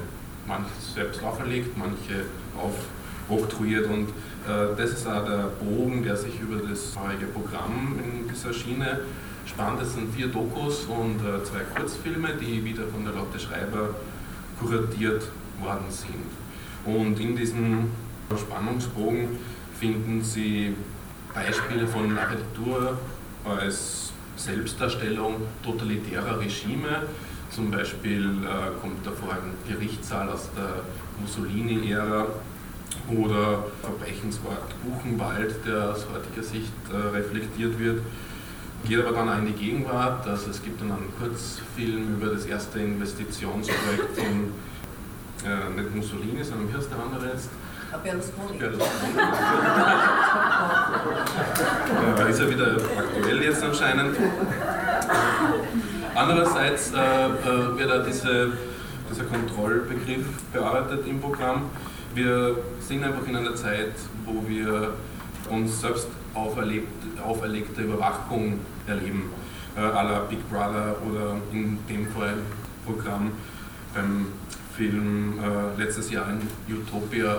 [0.46, 2.26] manche selbst auferlegt, manche
[2.57, 4.09] aufoktroyiert und
[4.46, 9.00] äh, das ist auch der Bogen, der sich über das heutige Programm in dieser Schiene
[9.46, 9.81] spannt.
[9.81, 13.90] Es sind vier Dokus und äh, zwei Kurzfilme, die wieder von der Lotte Schreiber
[14.61, 15.24] kuratiert
[15.61, 16.31] worden sind.
[16.85, 17.90] Und in diesem
[18.37, 19.38] Spannungsbogen
[19.78, 20.74] finden Sie
[21.35, 22.98] Beispiele von Architektur
[23.44, 27.07] als Selbstdarstellung totalitärer Regime,
[27.55, 30.81] zum Beispiel äh, kommt davor ein Gerichtssaal aus der
[31.21, 32.27] Mussolini-Ära
[33.11, 38.01] oder Verbrechensort Buchenwald, der aus heutiger Sicht äh, reflektiert wird.
[38.85, 40.27] Geht aber dann auch in die Gegenwart.
[40.27, 44.55] Also es gibt dann einen Kurzfilm über das erste Investitionsprojekt von
[45.45, 47.51] äh, nicht Mussolini, sondern wie heißt der andere jetzt?
[48.03, 48.59] Berlusconi.
[48.59, 49.12] Berlusconi.
[52.19, 54.17] ja, ist ja wieder aktuell jetzt anscheinend.
[56.14, 58.53] Andererseits äh, äh, wird auch diese,
[59.11, 61.70] dieser Kontrollbegriff bearbeitet im Programm.
[62.14, 63.94] Wir sind einfach in einer Zeit,
[64.27, 64.92] wo wir
[65.48, 69.31] uns selbst auferlegte Überwachung erleben,
[69.75, 72.35] äh, à la Big Brother oder in dem Fall
[72.85, 73.33] Programm
[73.94, 74.27] beim
[74.77, 77.38] Film äh, letztes Jahr in Utopia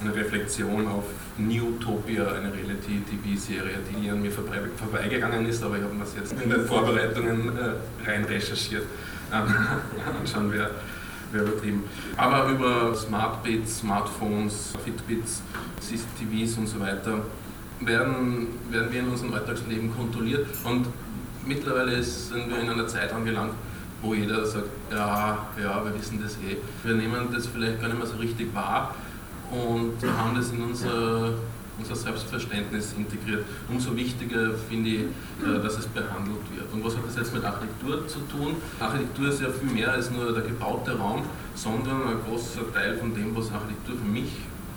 [0.00, 1.04] eine Reflexion auf
[1.38, 6.50] Newtopia, eine Reality-TV-Serie, die an mir vorbeigegangen ist, aber ich habe mir das jetzt in
[6.50, 8.84] den Vorbereitungen äh, rein recherchiert.
[9.30, 10.70] Anschauen wäre
[11.32, 11.84] wär übertrieben.
[12.16, 15.42] Aber über Smartbits, Smartphones, Fitbits,
[15.80, 17.22] CCTVs und so weiter
[17.80, 20.86] werden, werden wir in unserem Alltagsleben kontrolliert und
[21.46, 23.52] mittlerweile sind wir in einer Zeit angelangt,
[24.02, 26.56] wo jeder sagt, ja, ja, wir wissen das eh.
[26.82, 28.94] Wir nehmen das vielleicht gar nicht mehr so richtig wahr
[29.50, 31.32] und wir haben das in unser,
[31.78, 33.44] unser Selbstverständnis integriert.
[33.68, 36.72] Umso wichtiger finde ich, äh, dass es behandelt wird.
[36.72, 38.56] Und was hat das jetzt mit Architektur zu tun?
[38.78, 41.22] Architektur ist ja viel mehr als nur der gebaute Raum,
[41.54, 44.30] sondern ein großer Teil von dem, was Architektur für mich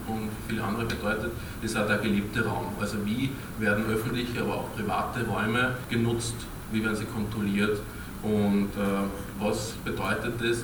[0.07, 1.31] und viele andere bedeutet,
[1.61, 2.67] ist auch der gelebte Raum.
[2.79, 6.35] Also wie werden öffentliche, aber auch private Räume genutzt,
[6.71, 7.79] wie werden sie kontrolliert
[8.21, 10.63] und äh, was bedeutet das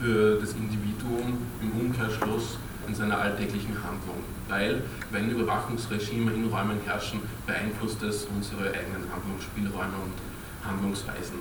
[0.00, 4.22] für das Individuum im Umkehrschluss in seiner alltäglichen Handlung.
[4.48, 11.38] Weil, wenn Überwachungsregime in Räumen herrschen, beeinflusst es unsere eigenen Handlungsspielräume und Handlungsweisen.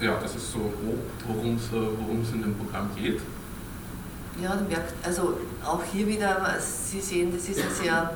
[0.00, 0.72] Ja, das ist so
[1.26, 3.20] worum es in dem Programm geht.
[4.42, 4.58] Ja,
[5.04, 8.10] also auch hier wieder, Sie sehen, das ist ein sehr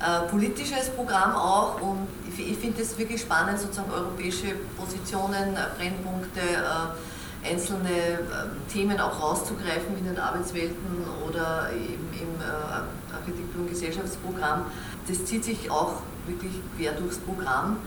[0.00, 6.40] äh, politisches Programm auch und ich, ich finde es wirklich spannend, sozusagen europäische Positionen, Brennpunkte,
[6.40, 6.94] äh,
[7.50, 14.66] einzelne äh, Themen auch rauszugreifen in den Arbeitswelten oder im, im äh, Architektur- und Gesellschaftsprogramm.
[15.06, 17.78] Das zieht sich auch wirklich quer durchs Programm.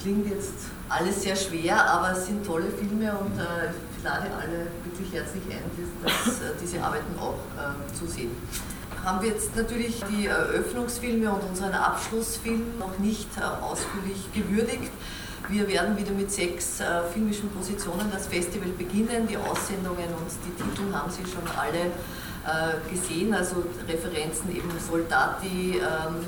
[0.00, 0.54] Klingt jetzt
[0.88, 5.42] alles sehr schwer, aber es sind tolle Filme und äh, ich lade alle wirklich herzlich
[5.50, 5.62] ein,
[6.02, 7.34] das, äh, diese Arbeiten auch
[7.98, 8.30] zu sehen
[9.04, 13.28] haben wir jetzt natürlich die Eröffnungsfilme und unseren Abschlussfilm noch nicht
[13.62, 14.92] ausführlich gewürdigt.
[15.50, 19.26] Wir werden wieder mit sechs äh, filmischen Positionen das Festival beginnen.
[19.26, 21.90] Die Aussendungen und die Titel haben Sie schon alle
[22.46, 26.24] äh, gesehen, also Referenzen eben Soldati, ähm,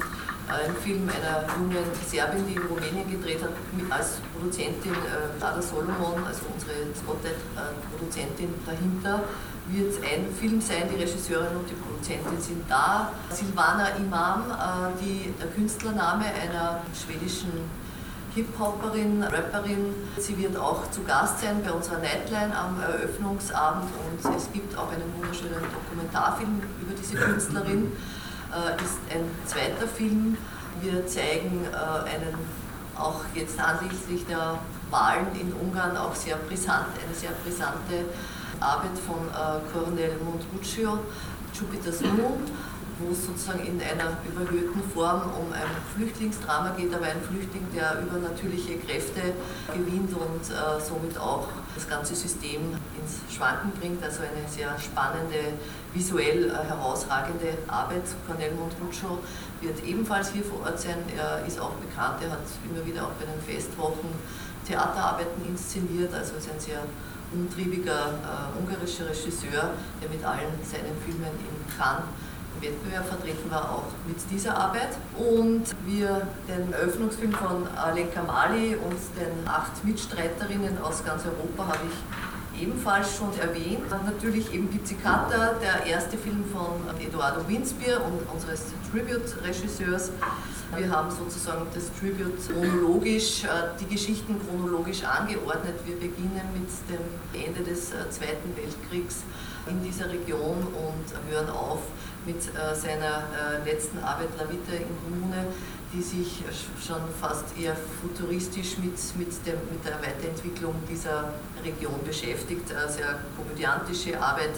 [0.49, 5.63] ein Film einer jungen Serbin, die in Rumänien gedreht hat, mit, als Produzentin äh, Ada
[5.63, 9.23] Solomon, also unsere Spotlight-Produzentin dahinter,
[9.69, 13.13] wird ein Film sein, die Regisseurin und die Produzentin sind da.
[13.31, 17.71] Silvana Imam, äh, die, der Künstlername einer schwedischen
[18.35, 19.95] Hip-Hopperin, Rapperin.
[20.17, 24.91] Sie wird auch zu Gast sein bei unserer Nightline am Eröffnungsabend und es gibt auch
[24.91, 27.93] einen wunderschönen Dokumentarfilm über diese Künstlerin.
[28.53, 30.39] Äh, ist ein zweiter Film.
[30.81, 32.35] Wir zeigen äh, einen
[32.97, 34.59] auch jetzt anlässlich der
[34.91, 38.07] Wahlen in Ungarn auch sehr brisant, eine sehr brisante
[38.61, 40.99] Arbeit von äh, Coronel Montruccio,
[41.53, 42.41] Jupiter's Moon
[42.99, 48.03] wo es sozusagen in einer überhöhten Form um ein Flüchtlingsdrama geht, aber ein Flüchtling, der
[48.03, 49.35] übernatürliche Kräfte
[49.73, 52.61] gewinnt und äh, somit auch das ganze System
[53.01, 54.03] ins Schwanken bringt.
[54.03, 55.57] Also eine sehr spannende,
[55.95, 58.05] visuell äh, herausragende Arbeit.
[58.27, 59.19] Cornel Montruccio
[59.61, 60.99] wird ebenfalls hier vor Ort sein.
[61.17, 64.11] Er ist auch bekannt, er hat immer wieder auch bei den Festwochen
[64.67, 66.85] Theaterarbeiten inszeniert, also ist ein sehr
[67.33, 72.05] umtriebiger äh, ungarischer Regisseur, der mit allen seinen Filmen in Cannes
[72.63, 74.97] Wettbewerb vertreten war, auch mit dieser Arbeit.
[75.19, 81.81] Und wir den Eröffnungsfilm von Alenka Mali und den acht Mitstreiterinnen aus ganz Europa habe
[81.91, 83.91] ich ebenfalls schon erwähnt.
[83.91, 90.11] Natürlich eben Pizzicata, der erste Film von Eduardo Winsbier und unseres Tribute-Regisseurs.
[90.77, 93.49] Wir haben sozusagen das Tribute chronologisch, äh,
[93.79, 95.75] die Geschichten chronologisch angeordnet.
[95.85, 99.23] Wir beginnen mit dem Ende des äh, Zweiten Weltkriegs
[99.67, 101.81] in dieser Region und hören auf
[102.27, 105.47] mit äh, seiner äh, letzten Arbeit La Vita in Comune,
[105.93, 106.43] die sich
[106.81, 112.71] schon fast eher futuristisch mit, mit, dem, mit der Weiterentwicklung dieser Region beschäftigt.
[112.71, 114.55] Äh, sehr komödiantische Arbeit,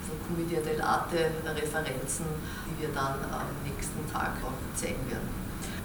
[0.00, 2.26] also Commedia dell'arte, Referenzen,
[2.66, 5.28] die wir dann am nächsten Tag auch zeigen werden.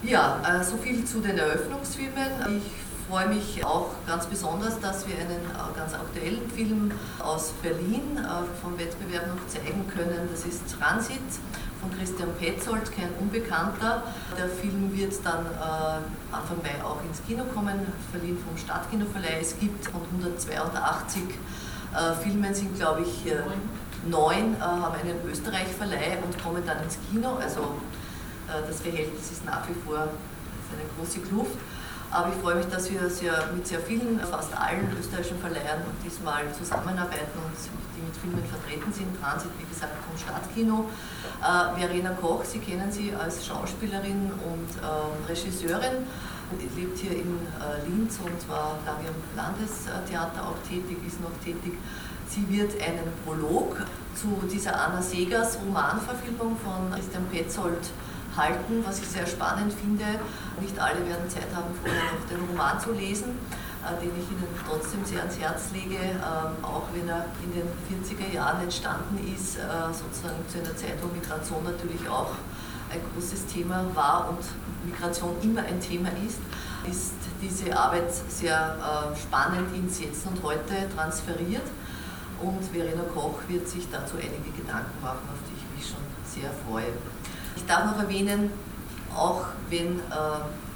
[0.02, 2.58] Ja, äh, so viel zu den Eröffnungsfilmen.
[2.58, 6.90] Ich freue mich auch ganz besonders, dass wir einen äh, ganz aktuellen Film
[7.22, 10.28] aus Berlin äh, vom Wettbewerb noch zeigen können.
[10.30, 11.20] Das ist Transit
[11.80, 14.02] von Christian Petzold, kein Unbekannter.
[14.36, 19.40] Der Film wird dann äh, Anfang Mai auch ins Kino kommen, verliehen vom Stadtkinoverleih.
[19.40, 21.22] Es gibt von 182
[22.22, 23.32] Filmen sind, glaube ich,
[24.06, 27.38] neun haben einen Österreich-Verleih und kommen dann ins Kino.
[27.40, 27.76] Also
[28.46, 31.56] das Verhältnis ist nach wie vor eine große Kluft.
[32.16, 36.44] Aber ich freue mich, dass wir sehr, mit sehr vielen, fast allen österreichischen Verleihern diesmal
[36.58, 37.52] zusammenarbeiten und
[37.92, 39.20] die mit Filmen vertreten sind.
[39.20, 40.88] Transit, wie gesagt, vom Stadtkino.
[41.44, 46.08] Äh, Verena Koch, Sie kennen sie als Schauspielerin und äh, Regisseurin.
[46.74, 51.76] Lebt hier in äh, Linz und war lange im Landestheater auch tätig, ist noch tätig.
[52.28, 53.76] Sie wird einen Prolog
[54.14, 57.90] zu dieser Anna Segers Romanverfilmung von Christian Petzold
[58.36, 60.04] halten, was ich sehr spannend finde.
[60.60, 63.38] Nicht alle werden Zeit haben, vorher noch den Roman zu lesen,
[63.84, 67.68] äh, den ich Ihnen trotzdem sehr ans Herz lege, ähm, auch wenn er in den
[67.88, 69.60] 40er Jahren entstanden ist, äh,
[69.92, 72.32] sozusagen zu einer Zeit, wo Migration natürlich auch
[72.90, 74.44] ein großes Thema war und
[74.84, 76.38] Migration immer ein Thema ist,
[76.88, 81.66] ist diese Arbeit sehr äh, spannend ins Jetzt und Heute transferiert.
[82.40, 86.50] Und Verena Koch wird sich dazu einige Gedanken machen, auf die ich mich schon sehr
[86.68, 86.92] freue.
[87.56, 88.50] Ich darf noch erwähnen,
[89.14, 90.02] auch wenn äh,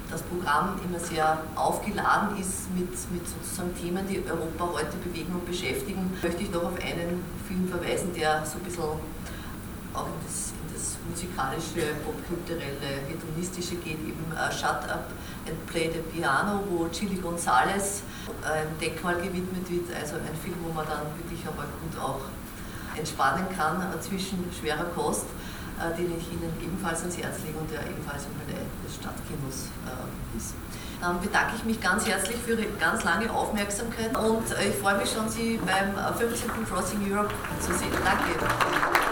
[0.09, 5.45] das Programm immer sehr aufgeladen ist mit, mit sozusagen Themen, die Europa heute bewegen und
[5.45, 8.83] beschäftigen, möchte ich noch auf einen Film verweisen, der so ein bisschen
[9.93, 15.11] auch in das, in das musikalische, popkulturelle, hedonistische geht, eben uh, Shut Up
[15.47, 18.03] and Play the Piano, wo Chili Gonzalez
[18.43, 22.21] ein Denkmal gewidmet wird, also ein Film, wo man dann wirklich einmal gut auch
[22.97, 25.25] entspannen kann äh, zwischen schwerer Kost.
[25.81, 29.69] Äh, den ich Ihnen ebenfalls ans Herz lege und der ebenfalls im Relais des Stadtkinos
[29.89, 30.53] äh, ist.
[30.99, 34.97] Dann bedanke ich mich ganz herzlich für Ihre ganz lange Aufmerksamkeit und äh, ich freue
[34.99, 36.49] mich schon, Sie beim 15.
[36.69, 37.89] Crossing Europe zu sehen.
[38.05, 39.10] Danke.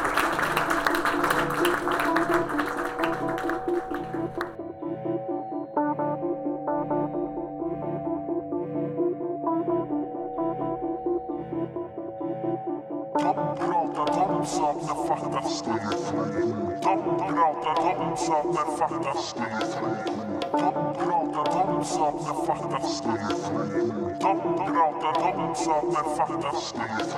[24.58, 27.16] pratar tomsak men fattar snus.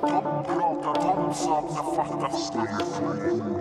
[0.00, 3.00] Tom pratar tomsak men fattar snus.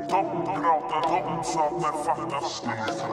[0.09, 3.03] Tom pratar tomsak men fattar snus.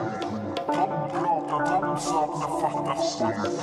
[0.65, 3.55] Tom pratar tomsak men fattar snus.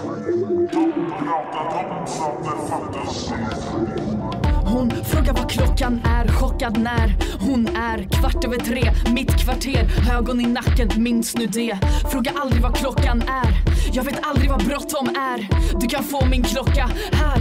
[0.72, 4.43] Tom pratar tomsak men fattar snus.
[4.74, 10.40] Hon frågar vad klockan är, chockad när hon är kvart över tre, mitt kvarter, ögon
[10.40, 11.78] i nacken, minns nu det.
[12.12, 13.62] Fråga aldrig vad klockan är,
[13.92, 15.48] jag vet aldrig vad bråttom är.
[15.80, 17.40] Du kan få min klocka här.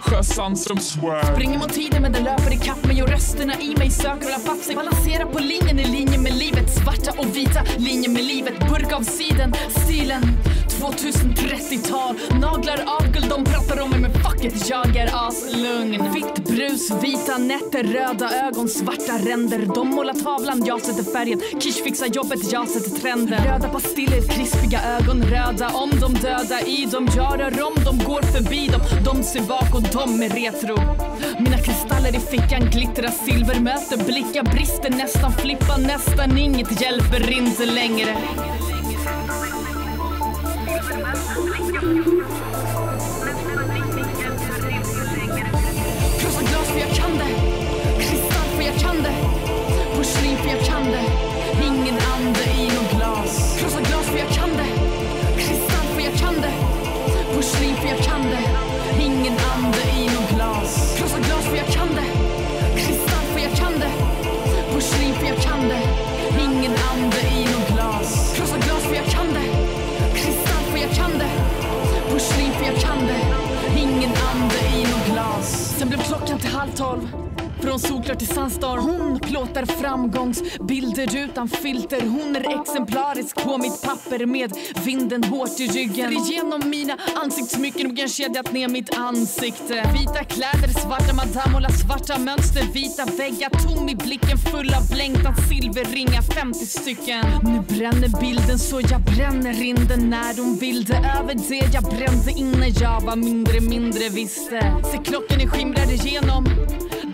[0.00, 1.24] Sjösandström swag.
[1.24, 4.58] Springer mot tiden men den löper ikapp mig och rösterna i mig söker hålla fatt
[4.58, 4.74] sig.
[4.74, 8.58] Balanserar på linjen i linje med livet, svarta och vita linjer med livet.
[8.58, 10.22] Burk av siden, stilen.
[10.92, 12.16] 2030-tal.
[12.40, 16.12] Naglar av guld, de pratar om mig men fuck it, jag är aslugn.
[16.14, 19.68] Vitt brus, vita nätter, röda ögon, svarta ränder.
[19.74, 21.40] De målar tavlan, jag sätter färgen.
[21.60, 23.44] Kish fixar jobbet, jag sätter trenden.
[23.44, 27.08] Röda pastiller, krispiga ögon, röda om de döda i dem.
[27.16, 28.80] Jag rör om, de går förbi dem.
[29.04, 30.76] De ser bak och de är retro.
[31.38, 36.38] Mina kristaller i fickan glittrar silver, möter blickar, brister nästan, flippar nästan.
[36.38, 38.16] Inget hjälper inte längre.
[41.82, 42.15] you.
[78.06, 78.80] Självklart i till sandstorm.
[78.80, 82.00] Hon plåtar framgångsbilder utan filter.
[82.00, 84.52] Hon är exemplarisk på mitt papper med
[84.84, 86.10] vinden hårt i ryggen.
[86.10, 89.74] Ser igenom mina ansiktssmycken och jag kedjat ner mitt ansikte.
[89.98, 92.62] Vita kläder, svarta madam, målar svarta mönster.
[92.72, 95.34] Vita väggar, tom i blicken, full av längtan.
[95.48, 97.24] Silverringar, 50 stycken.
[97.42, 101.84] Nu bränner bilden så jag bränner in den när hon vill det över det jag
[101.84, 104.58] brände innan jag var mindre, mindre visste.
[104.92, 106.44] Se klockan är skimrar igenom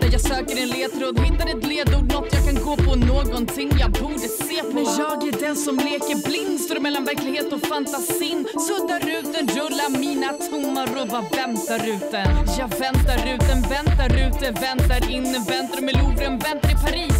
[0.03, 3.91] där jag söker en ledtråd, hittar ett ledord, något jag kan gå på, någonting jag
[3.91, 4.73] borde se på.
[4.73, 8.47] Men jag är den som leker blind, står mellan verklighet och fantasin.
[8.67, 12.31] Suddar ut den, rullar mina tomma och bara väntar ut den.
[12.59, 17.19] Jag väntar ut den, väntar ute, väntar inne, väntar med Louvren, väntar i Paris.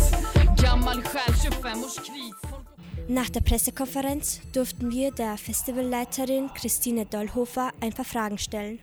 [0.64, 2.36] Gammal själ, 25-årskris.
[3.08, 8.80] Nach der Pressekonferenz durften wir der Festivalleiterin Christine Dollhofer ein paar Fragen stellen.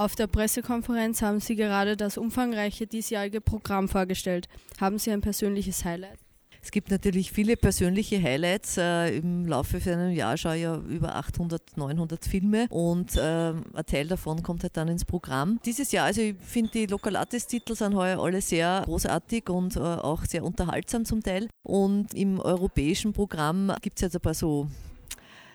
[0.00, 4.48] Auf der Pressekonferenz haben Sie gerade das umfangreiche diesjährige Programm vorgestellt.
[4.80, 6.18] Haben Sie ein persönliches Highlight?
[6.62, 8.78] Es gibt natürlich viele persönliche Highlights.
[8.78, 13.50] Äh, Im Laufe von einem Jahr schaue ich ja über 800, 900 Filme und äh,
[13.50, 15.60] ein Teil davon kommt halt dann ins Programm.
[15.66, 20.24] Dieses Jahr, also ich finde die Lokalatis-Titel sind heuer alle sehr großartig und äh, auch
[20.24, 21.46] sehr unterhaltsam zum Teil.
[21.62, 24.66] Und im europäischen Programm gibt es jetzt ein paar so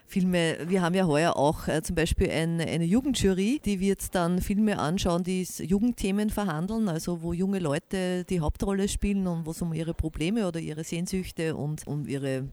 [0.08, 0.58] Filme.
[0.68, 4.78] Wir haben ja heuer auch äh, zum Beispiel ein, eine Jugendjury, die wird dann Filme
[4.80, 9.74] anschauen, die Jugendthemen verhandeln, also wo junge Leute die Hauptrolle spielen und wo es um
[9.74, 12.47] ihre Probleme oder ihre Sehnsüchte und um ihre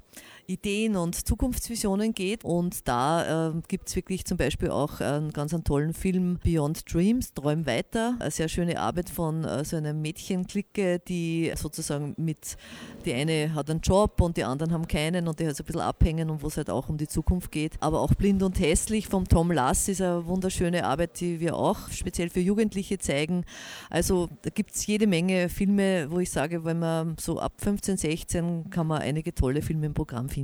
[0.53, 2.44] Ideen und Zukunftsvisionen geht.
[2.44, 6.92] Und da äh, gibt es wirklich zum Beispiel auch einen ganz einen tollen Film Beyond
[6.92, 8.16] Dreams, Träum weiter.
[8.18, 12.57] Eine sehr schöne Arbeit von äh, so einer Mädchenklicke, die sozusagen mit,
[13.05, 15.66] die eine hat einen Job und die anderen haben keinen und die halt so ein
[15.66, 17.74] bisschen abhängen und wo es halt auch um die Zukunft geht.
[17.80, 21.88] Aber auch Blind und Hässlich vom Tom Lass ist eine wunderschöne Arbeit, die wir auch
[21.90, 23.44] speziell für Jugendliche zeigen.
[23.90, 27.96] Also da gibt es jede Menge Filme, wo ich sage, wenn man so ab 15,
[27.96, 30.41] 16 kann man einige tolle Filme im Programm finden.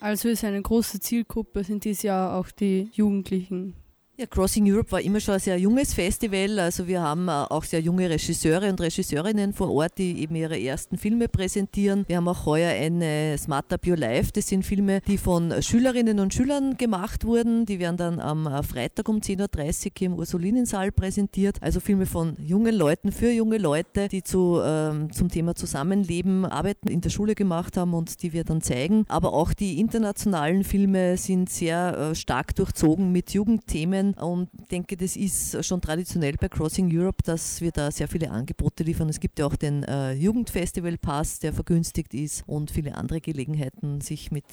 [0.00, 3.74] Also ist eine große Zielgruppe, sind dies Jahr auch die Jugendlichen.
[4.20, 6.58] Ja, Crossing Europe war immer schon ein sehr junges Festival.
[6.58, 10.60] Also wir haben äh, auch sehr junge Regisseure und Regisseurinnen vor Ort, die eben ihre
[10.60, 12.04] ersten Filme präsentieren.
[12.08, 14.32] Wir haben auch heuer eine Smart Up Your Life.
[14.32, 17.64] Das sind Filme, die von Schülerinnen und Schülern gemacht wurden.
[17.64, 21.58] Die werden dann am äh, Freitag um 10.30 Uhr im Ursulinensaal präsentiert.
[21.60, 26.88] Also Filme von jungen Leuten für junge Leute, die zu, ähm, zum Thema Zusammenleben, Arbeiten
[26.88, 29.04] in der Schule gemacht haben und die wir dann zeigen.
[29.06, 35.16] Aber auch die internationalen Filme sind sehr äh, stark durchzogen mit Jugendthemen und denke, das
[35.16, 39.08] ist schon traditionell bei Crossing Europe, dass wir da sehr viele Angebote liefern.
[39.08, 44.00] Es gibt ja auch den äh, Jugendfestival Pass, der vergünstigt ist und viele andere Gelegenheiten,
[44.00, 44.44] sich mit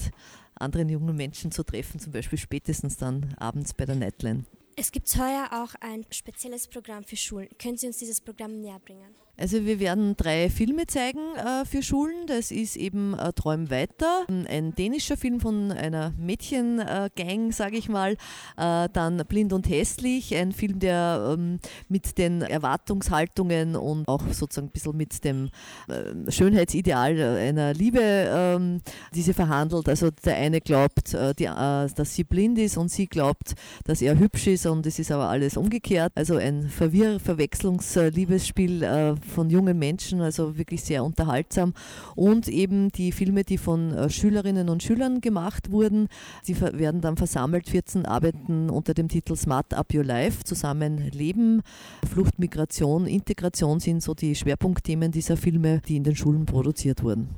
[0.56, 4.46] anderen jungen Menschen zu treffen, zum Beispiel spätestens dann abends bei der Nightline.
[4.78, 7.48] Es gibt heuer auch ein spezielles Programm für Schulen.
[7.58, 9.16] Können Sie uns dieses Programm näher bringen?
[9.38, 12.28] Also wir werden drei Filme zeigen äh, für Schulen.
[12.28, 17.90] Das ist eben äh, Träum weiter, ein dänischer Film von einer Mädchengang, äh, sage ich
[17.90, 18.14] mal.
[18.58, 21.60] Äh, dann Blind und hässlich, ein Film, der ähm,
[21.90, 25.50] mit den Erwartungshaltungen und auch sozusagen ein bisschen mit dem
[25.90, 28.82] äh, Schönheitsideal einer Liebe ähm,
[29.14, 29.90] diese verhandelt.
[29.90, 34.18] Also der eine glaubt, äh, die, dass sie blind ist und sie glaubt, dass er
[34.18, 36.14] hübsch ist und es ist aber alles umgekehrt.
[36.16, 41.74] Also ein Verwirr-, Verwechslungs-Liebesspiel von jungen Menschen, also wirklich sehr unterhaltsam.
[42.16, 46.08] Und eben die Filme, die von äh, Schülerinnen und Schülern gemacht wurden,
[46.48, 51.62] die werden dann versammelt, 14 Arbeiten unter dem Titel Smart Up Your Life, Zusammenleben,
[52.10, 57.30] Flucht, Migration, Integration sind so die Schwerpunktthemen dieser Filme, die in den Schulen produziert wurden.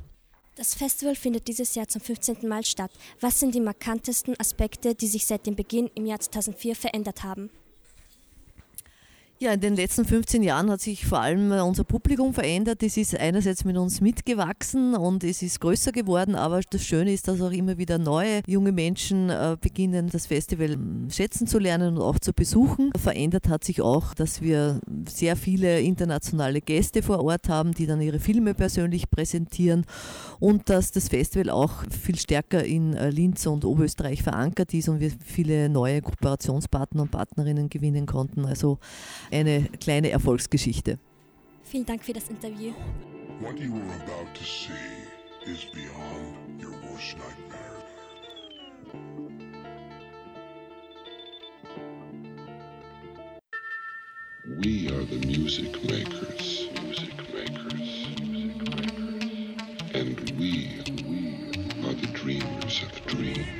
[0.58, 2.48] Das Festival findet dieses Jahr zum 15.
[2.48, 2.90] Mal statt.
[3.20, 7.48] Was sind die markantesten Aspekte, die sich seit dem Beginn im Jahr 2004 verändert haben?
[9.40, 12.82] Ja, in den letzten 15 Jahren hat sich vor allem äh, unser Publikum verändert.
[12.82, 17.28] Es ist einerseits mit uns mitgewachsen und es ist größer geworden, aber das Schöne ist,
[17.28, 21.94] dass auch immer wieder neue junge Menschen äh, beginnen, das Festival ähm, schätzen zu lernen
[21.94, 22.90] und auch zu besuchen.
[22.96, 28.00] Verändert hat sich auch, dass wir sehr viele internationale Gäste vor Ort haben, die dann
[28.00, 29.86] ihre Filme persönlich präsentieren
[30.40, 34.98] und dass das Festival auch viel stärker in äh, Linz und Oberösterreich verankert ist und
[34.98, 38.44] wir viele neue Kooperationspartner und Partnerinnen gewinnen konnten.
[38.44, 38.80] Also
[39.30, 40.98] eine kleine Erfolgsgeschichte.
[41.62, 42.72] Vielen Dank für das Interview.
[43.40, 44.72] What you are about to see
[45.44, 47.78] is beyond your worst nightmare.
[54.60, 56.68] We are the music makers.
[56.82, 58.06] Music makers.
[58.18, 59.88] Music makers.
[59.94, 63.57] And we, we are the dreamers of dreams.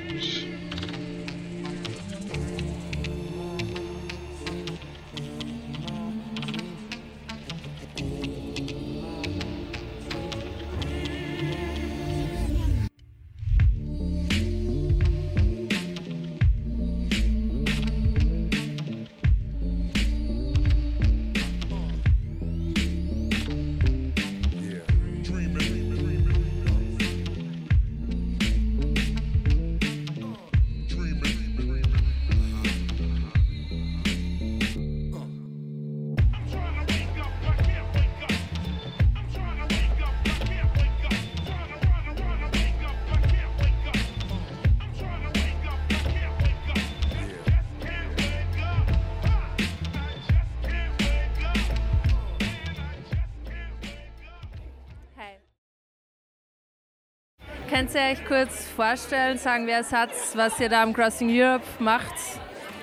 [57.79, 61.63] Könnt ihr euch kurz vorstellen, sagen, wer es hat, was ihr da am Crossing Europe
[61.79, 62.13] macht?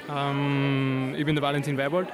[0.09, 2.09] Ähm, ich bin der Valentin Weibold.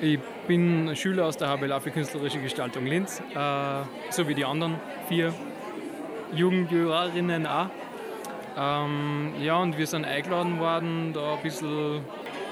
[0.00, 4.76] Ich bin Schüler aus der HBLA für künstlerische Gestaltung Linz, äh, so wie die anderen
[5.08, 5.34] vier
[6.32, 7.70] Jugendjurorinnen auch.
[8.56, 12.04] Ähm, ja, und wir sind eingeladen worden, da ein bisschen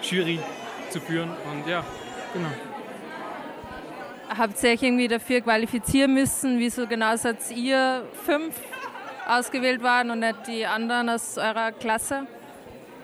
[0.03, 0.41] Jury
[0.89, 1.31] zu führen.
[1.49, 1.85] Und ja,
[2.35, 2.51] genau.
[4.37, 6.59] Habt ihr euch irgendwie dafür qualifizieren müssen?
[6.59, 8.57] Wieso genau seid ihr fünf
[9.27, 12.27] ausgewählt worden und nicht die anderen aus eurer Klasse?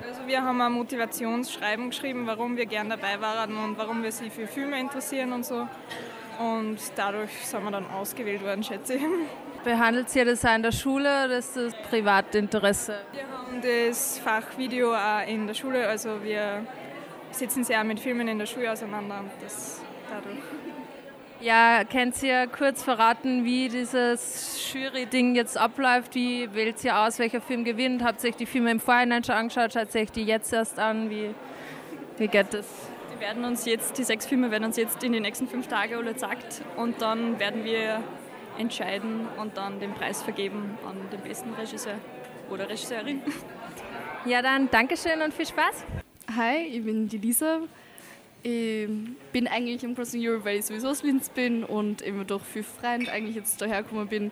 [0.07, 4.31] Also wir haben ein Motivationsschreiben geschrieben, warum wir gern dabei waren und warum wir sie
[4.31, 5.67] für Filme interessieren und so.
[6.39, 9.03] Und dadurch sind wir dann ausgewählt worden, schätze ich.
[9.65, 13.01] Behandelt ihr das auch in der Schule oder ist das Privatinteresse?
[13.13, 16.65] Wir haben das Fach Video auch in der Schule, also wir
[17.31, 20.39] setzen sehr mit Filmen in der Schule auseinander und das dadurch.
[21.41, 26.15] Ja, könnt ihr kurz verraten, wie dieses Jury-Ding jetzt abläuft?
[26.15, 28.03] Wie wählt ihr aus, welcher Film gewinnt?
[28.03, 29.75] Habt ihr euch die Filme im Vorhinein schon angeschaut?
[29.75, 31.11] Schaut ihr euch die jetzt erst an?
[31.11, 31.35] Wie,
[32.17, 32.67] wie geht das?
[33.15, 35.95] Die werden uns jetzt, die sechs Filme werden uns jetzt in den nächsten fünf Tagen
[35.95, 38.03] alle gezeigt und dann werden wir
[38.59, 41.97] entscheiden und dann den Preis vergeben an den besten Regisseur
[42.51, 43.21] oder Regisseurin.
[44.25, 45.85] Ja, dann Dankeschön und viel Spaß.
[46.35, 47.61] Hi, ich bin die Lisa.
[48.49, 48.89] Ich
[49.33, 52.63] bin eigentlich im Crossing Europe, weil ich sowieso aus Linz bin und eben durch viel
[52.63, 54.31] Freund eigentlich jetzt daher gekommen bin.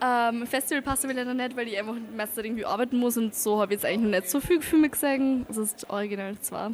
[0.00, 3.60] Ähm, Festival passt mir leider nicht, weil ich einfach meistens irgendwie arbeiten muss und so
[3.60, 5.44] habe ich jetzt eigentlich noch nicht so viele Filme gesehen.
[5.48, 6.72] Das ist original zwar.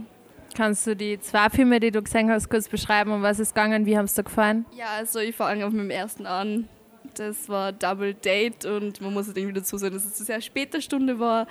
[0.56, 3.10] Kannst du die zwei Filme, die du gesehen hast, kurz beschreiben?
[3.10, 3.84] Um was ist gegangen?
[3.84, 4.66] Wie haben es dir gefallen?
[4.76, 6.68] Ja, also ich fange auf mit dem ersten an.
[7.14, 10.80] Das war Double Date und man muss irgendwie dazu sagen, dass es eine sehr späte
[10.80, 11.48] Stunde war.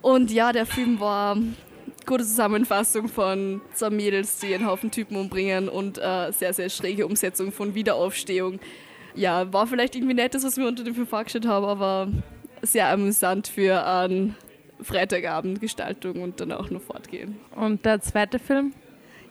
[0.00, 1.36] Und ja, der Film war
[2.06, 7.06] gute Zusammenfassung von zwei Mädels, die einen Haufen Typen umbringen und äh, sehr, sehr schräge
[7.06, 8.60] Umsetzung von Wiederaufstehung.
[9.14, 12.08] Ja, war vielleicht irgendwie nettes, was wir unter dem Film vorgestellt haben, aber
[12.62, 14.34] sehr amüsant für eine
[14.80, 17.36] Freitagabend-Gestaltung und dann auch noch fortgehen.
[17.54, 18.72] Und der zweite Film?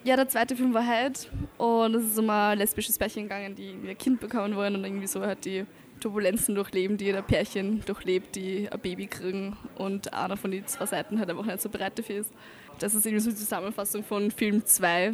[0.04, 3.70] Ja, der zweite Film war halt und es ist um ein lesbisches Pärchen gegangen, die
[3.70, 5.66] ein Kind bekommen wollen und irgendwie so halt die
[6.00, 10.88] Turbulenzen durchleben, die ein Pärchen durchlebt, die ein Baby kriegen und einer von den zwei
[10.88, 12.34] Seiten halt einfach nicht so bereit dafür ist.
[12.82, 15.14] Das ist irgendwie so die Zusammenfassung von Film 2.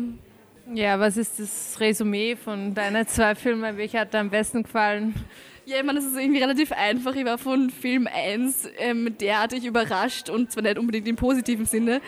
[0.74, 3.78] Ja, was ist das Resümee von deinen zwei Filmen?
[3.78, 5.13] Welcher hat dir am besten gefallen?
[5.65, 7.13] Ja, ich meine, das ist irgendwie relativ einfach.
[7.15, 11.99] Ich war von Film 1 ähm, derartig überrascht und zwar nicht unbedingt im positiven Sinne,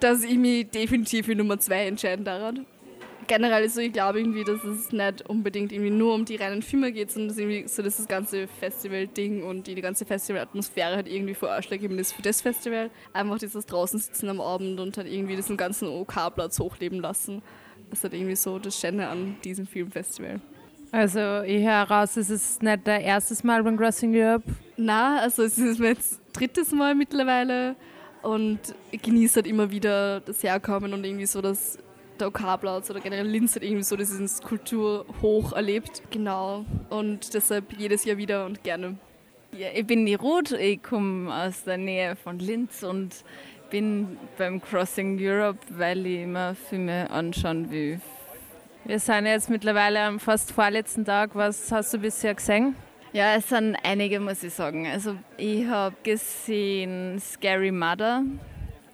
[0.00, 2.66] dass ich mich definitiv für Nummer 2 entscheiden daran
[3.32, 6.60] generell ist so, ich glaube irgendwie, dass es nicht unbedingt irgendwie nur um die reinen
[6.60, 10.96] Filme geht, sondern dass irgendwie so dass das ganze Festival-Ding und die, die ganze Festival-Atmosphäre
[10.96, 12.90] halt irgendwie vor ausschlaggebend ist für das Festival.
[13.14, 17.40] Einfach dieses draußen sitzen am Abend und halt irgendwie diesen ganzen OK-Platz hochleben lassen.
[17.88, 20.38] Das ist halt irgendwie so das Schöne an diesem Filmfestival.
[20.90, 24.44] Also ich höre heraus, es ist nicht der erste Mal beim Crossing Europe.
[24.76, 25.96] Na, also es ist mein
[26.34, 27.76] drittes Mal mittlerweile
[28.20, 28.60] und
[28.90, 31.78] ich genieße halt immer wieder das Herkommen und irgendwie so das
[32.20, 36.02] der OK-Platz oder generell Linz hat irgendwie so dieses Kultur hoch erlebt.
[36.10, 36.64] Genau.
[36.90, 38.96] Und deshalb jedes Jahr wieder und gerne.
[39.56, 43.24] Ja, ich bin die Ruth, ich komme aus der Nähe von Linz und
[43.70, 48.00] bin beim Crossing Europe, weil ich immer Filme anschauen will
[48.84, 51.30] wir sind jetzt mittlerweile am fast vorletzten Tag.
[51.34, 52.74] Was hast du bisher gesehen?
[53.12, 54.86] Ja, es sind einige, muss ich sagen.
[54.86, 58.24] Also ich habe gesehen Scary Mother,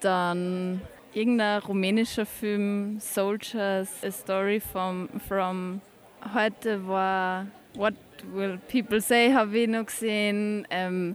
[0.01, 0.83] dann
[1.15, 5.81] irgendein rumänischer Film, Soldiers, A Story from, from
[6.35, 7.95] heute war What
[8.33, 10.67] Will People Say, habe ich noch gesehen.
[10.71, 11.15] Ähm,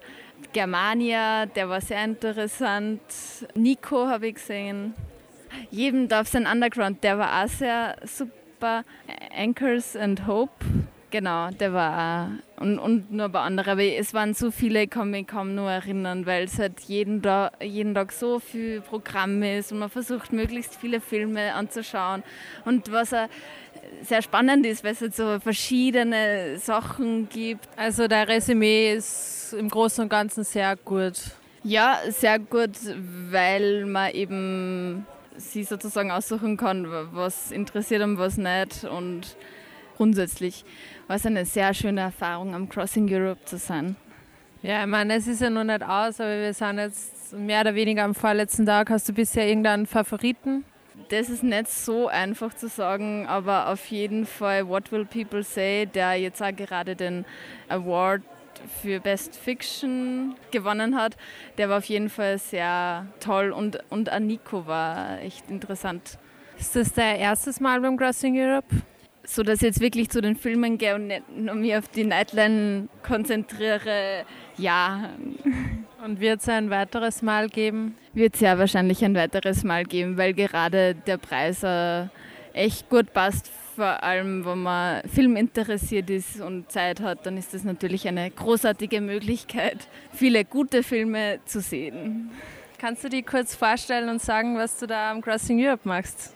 [0.52, 3.02] Germania, der war sehr interessant.
[3.56, 4.94] Nico habe ich gesehen.
[5.72, 8.34] Jedem darf sein Underground, der war auch sehr super
[8.64, 8.86] super.
[9.36, 10.52] Anchors and Hope,
[11.14, 12.26] genau, der war
[12.57, 12.61] auch.
[12.61, 15.53] Und, und nur ein paar andere, aber es waren so viele, ich kann mich kaum
[15.53, 19.89] nur erinnern, weil es halt jeden, da, jeden Tag so viel Programm ist und man
[19.89, 22.24] versucht, möglichst viele Filme anzuschauen.
[22.66, 23.28] Und was auch
[24.01, 27.68] sehr spannend ist, weil es halt so verschiedene Sachen gibt.
[27.76, 31.14] Also der Resümee ist im Großen und Ganzen sehr gut.
[31.64, 32.72] Ja, sehr gut,
[33.30, 35.05] weil man eben
[35.38, 38.84] sie sozusagen aussuchen kann, was interessiert und was nicht.
[38.86, 39.36] Und
[39.96, 40.66] grundsätzlich
[41.08, 43.96] war es eine sehr schöne Erfahrung, am Crossing Europe zu sein.
[44.62, 47.76] Ja, ich meine, es ist ja noch nicht aus, aber wir sind jetzt mehr oder
[47.76, 48.89] weniger am vorletzten Tag.
[48.89, 50.64] Hast du bisher irgendeinen Favoriten?
[51.10, 55.86] Das ist nicht so einfach zu sagen, aber auf jeden Fall What Will People Say,
[55.86, 57.26] der jetzt auch gerade den
[57.68, 58.22] Award
[58.82, 61.18] für Best Fiction gewonnen hat.
[61.58, 66.18] Der war auf jeden Fall sehr toll und, und Aniko war echt interessant.
[66.58, 68.68] Ist das dein erstes Mal beim Crossing Europe?
[69.26, 72.03] So dass ich jetzt wirklich zu den Filmen gehe und nicht nur mich auf die
[72.03, 74.26] Nightline konzentriere,
[74.57, 75.09] ja.
[76.03, 77.95] Und wird es ein weiteres Mal geben?
[78.13, 82.07] Wird es ja wahrscheinlich ein weiteres Mal geben, weil gerade der Preis äh,
[82.53, 87.63] echt gut passt vor allem wenn man filminteressiert ist und Zeit hat, dann ist das
[87.63, 92.32] natürlich eine großartige Möglichkeit, viele gute Filme zu sehen.
[92.78, 96.34] Kannst du dir kurz vorstellen und sagen, was du da am Crossing Europe machst?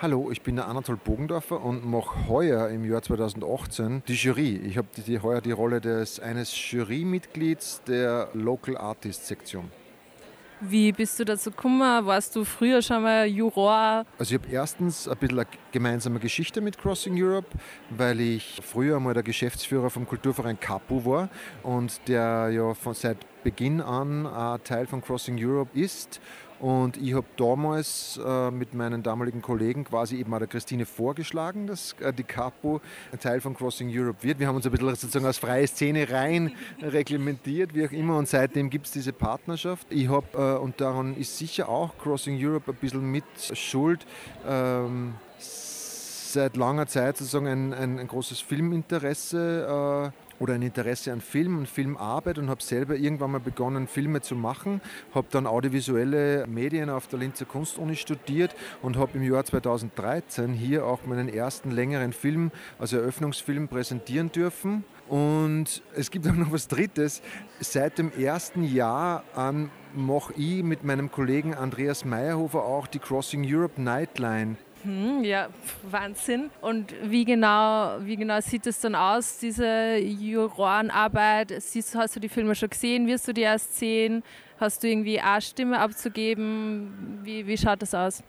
[0.00, 4.56] Hallo, ich bin der Anatol Bogendorfer und mache heuer im Jahr 2018 die Jury.
[4.64, 4.88] Ich habe
[5.22, 9.70] heuer die Rolle des, eines Jurymitglieds der Local Artist Sektion.
[10.60, 11.80] Wie bist du dazu gekommen?
[12.06, 14.06] Warst du früher schon mal Juror?
[14.18, 17.48] Also ich habe erstens ein bisschen eine gemeinsame Geschichte mit Crossing Europe,
[17.90, 21.28] weil ich früher mal der Geschäftsführer vom Kulturverein Capu war
[21.64, 24.26] und der ja von seit Beginn an
[24.64, 26.18] Teil von Crossing Europe ist
[26.60, 31.66] und ich habe damals äh, mit meinen damaligen Kollegen quasi eben auch der Christine vorgeschlagen,
[31.66, 32.80] dass äh, die Capo
[33.12, 34.38] ein Teil von Crossing Europe wird.
[34.38, 36.52] Wir haben uns ein bisschen sozusagen als freie Szene rein
[36.82, 38.16] reglementiert, wie auch immer.
[38.16, 39.86] Und seitdem gibt es diese Partnerschaft.
[39.90, 44.06] Ich habe, äh, und daran ist sicher auch Crossing Europe ein bisschen mit Schuld,
[44.46, 51.22] ähm, seit langer Zeit sozusagen ein, ein, ein großes Filminteresse äh, oder ein Interesse an
[51.22, 54.82] Film und Filmarbeit und habe selber irgendwann mal begonnen, Filme zu machen.
[55.14, 60.84] Habe dann audiovisuelle Medien auf der Linzer Kunstuni studiert und habe im Jahr 2013 hier
[60.84, 64.84] auch meinen ersten längeren Film, also Eröffnungsfilm, präsentieren dürfen.
[65.08, 67.22] Und es gibt auch noch was Drittes.
[67.60, 73.46] Seit dem ersten Jahr an mache ich mit meinem Kollegen Andreas Meyerhofer auch die Crossing
[73.46, 75.48] Europe Nightline hm, ja,
[75.90, 76.50] Wahnsinn.
[76.60, 81.50] Und wie genau, wie genau sieht es dann aus, diese Jurorenarbeit?
[81.94, 83.06] hast du die Filme schon gesehen?
[83.06, 84.22] Wirst du die erst sehen?
[84.58, 87.20] Hast du irgendwie eine Stimme abzugeben?
[87.22, 88.22] Wie, wie schaut das aus?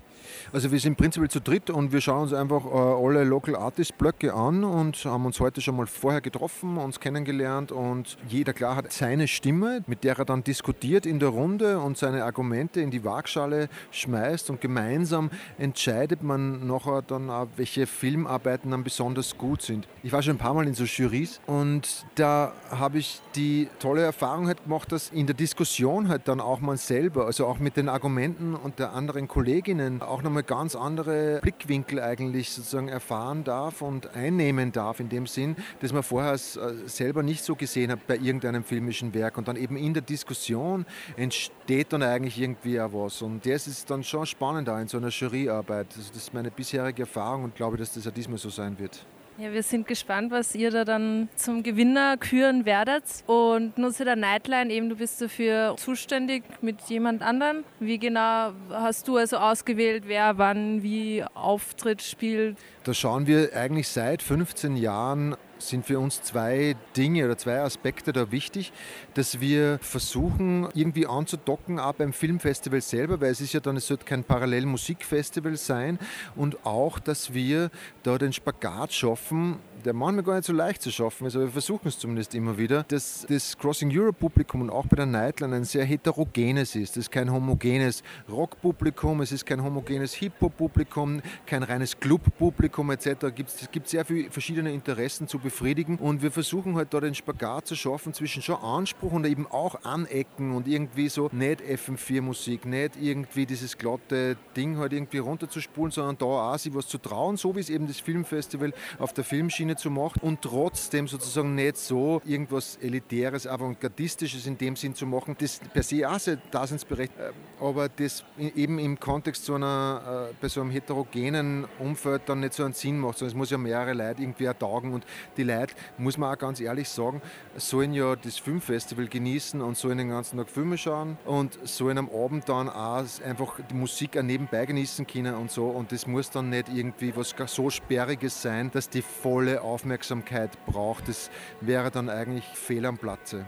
[0.51, 3.97] Also wir sind prinzipiell zu dritt und wir schauen uns einfach äh, alle Local Artist
[3.97, 8.75] Blöcke an und haben uns heute schon mal vorher getroffen, uns kennengelernt und jeder klar
[8.75, 12.91] hat seine Stimme, mit der er dann diskutiert in der Runde und seine Argumente in
[12.91, 19.61] die Waagschale schmeißt und gemeinsam entscheidet man nachher dann auch, welche Filmarbeiten dann besonders gut
[19.61, 19.87] sind.
[20.03, 24.01] Ich war schon ein paar Mal in so Jurys und da habe ich die tolle
[24.01, 27.77] Erfahrung halt gemacht, dass in der Diskussion halt dann auch man selber, also auch mit
[27.77, 33.81] den Argumenten und der anderen Kolleginnen auch nochmal ganz andere Blickwinkel eigentlich sozusagen erfahren darf
[33.81, 36.37] und einnehmen darf in dem Sinn, dass man vorher äh,
[36.85, 40.85] selber nicht so gesehen hat bei irgendeinem filmischen Werk und dann eben in der Diskussion
[41.17, 44.97] entsteht dann eigentlich irgendwie auch was und das ist dann schon spannend auch in so
[44.97, 45.87] einer Juryarbeit.
[45.95, 49.05] Also das ist meine bisherige Erfahrung und glaube, dass das auch diesmal so sein wird.
[49.37, 53.03] Ja, wir sind gespannt, was ihr da dann zum Gewinner küren werdet.
[53.27, 57.65] Und nur zu der Nightline, eben du bist dafür zuständig mit jemand anderem.
[57.81, 62.57] Wie genau hast du also ausgewählt, wer wann wie Auftritt spielt?
[62.85, 68.13] Da schauen wir eigentlich seit 15 Jahren sind für uns zwei Dinge oder zwei Aspekte
[68.13, 68.71] da wichtig,
[69.13, 73.87] dass wir versuchen, irgendwie anzudocken, auch beim Filmfestival selber, weil es ist ja dann, es
[73.87, 75.99] sollte kein Parallelmusikfestival sein.
[76.35, 77.71] Und auch, dass wir
[78.03, 81.51] da den Spagat schaffen, der manchmal gar nicht so leicht zu schaffen ist, aber wir
[81.51, 85.55] versuchen es zumindest immer wieder, dass das Crossing Europe Publikum und auch bei der Nightline
[85.55, 86.91] ein sehr heterogenes ist.
[86.91, 93.25] Es ist kein homogenes Rockpublikum, es ist kein homogenes Hip-Hop-Publikum, kein reines Club-Publikum etc.
[93.45, 97.67] Es gibt sehr viele verschiedene Interessen zu befriedigen und wir versuchen halt da den Spagat
[97.67, 102.95] zu schaffen zwischen schon Anspruch und eben auch Anecken und irgendwie so nicht FM4-Musik, nicht
[102.99, 107.55] irgendwie dieses glatte Ding halt irgendwie runterzuspulen, sondern da auch sich was zu trauen, so
[107.55, 112.21] wie es eben das Filmfestival auf der Filmschiene zu machen und trotzdem sozusagen nicht so
[112.25, 117.19] irgendwas Elitäres, Avantgardistisches in dem Sinn zu machen, das per se auch sehr daseinsberechtigt,
[117.59, 122.53] aber das eben im Kontext so einer, äh, bei so einem heterogenen Umfeld dann nicht
[122.53, 125.05] so einen Sinn macht, sondern es muss ja mehrere Leute irgendwie ertagen und
[125.37, 127.21] die Leute, muss man auch ganz ehrlich sagen,
[127.55, 132.09] sollen ja das Filmfestival genießen und sollen den ganzen Tag Filme schauen und sollen am
[132.09, 136.29] Abend dann auch einfach die Musik auch nebenbei genießen können und so und das muss
[136.29, 141.07] dann nicht irgendwie was so Sperriges sein, dass die volle Aufmerksamkeit braucht.
[141.07, 141.29] Das
[141.61, 143.45] wäre dann eigentlich fehl am Platze.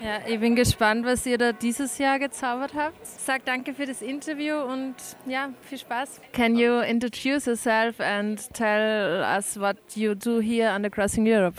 [0.00, 3.04] Ja, ich bin gespannt, was ihr da dieses Jahr gezaubert habt.
[3.04, 4.94] Sag danke für das Interview und
[5.26, 6.20] ja, viel Spaß.
[6.32, 11.56] Can you introduce yourself and tell us what you do here on the Crossing Europe?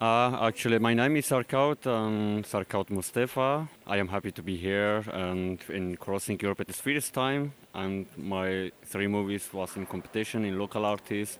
[0.00, 3.68] Uh, actually, my name is Sarkaut, um, Sarkaut Mustafa.
[3.86, 7.52] I am happy to be here and in Crossing Europe at the first time.
[7.74, 11.38] And my three movies was in competition in local artists.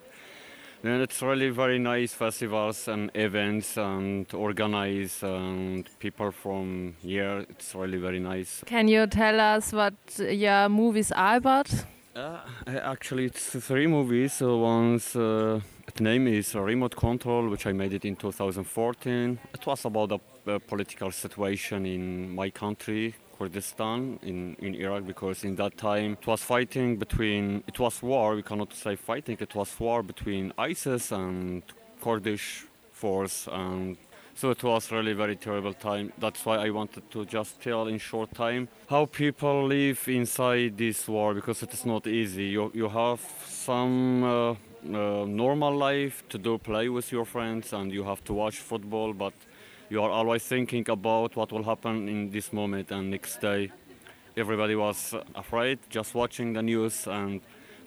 [0.82, 7.44] And it's really very nice festivals and events and organize and people from here.
[7.50, 8.62] It's really very nice.
[8.64, 11.70] Can you tell us what your movies are about?
[12.16, 14.32] Uh, actually, it's three movies.
[14.32, 15.60] So one's uh,
[15.94, 19.38] the name is Remote Control, which I made it in 2014.
[19.52, 25.44] It was about the uh, political situation in my country, Kurdistan, in, in Iraq, because
[25.44, 29.54] in that time it was fighting between, it was war, we cannot say fighting, it
[29.54, 31.62] was war between ISIS and
[32.02, 33.48] Kurdish force.
[33.50, 33.96] And
[34.34, 36.12] so it was really very terrible time.
[36.18, 41.08] That's why I wanted to just tell in short time how people live inside this
[41.08, 42.44] war, because it is not easy.
[42.44, 47.90] You, you have some uh, uh, normal life to do play with your friends and
[47.90, 49.32] you have to watch football but
[49.90, 53.70] you are always thinking about what will happen in this moment and next day
[54.36, 57.40] everybody was afraid just watching the news and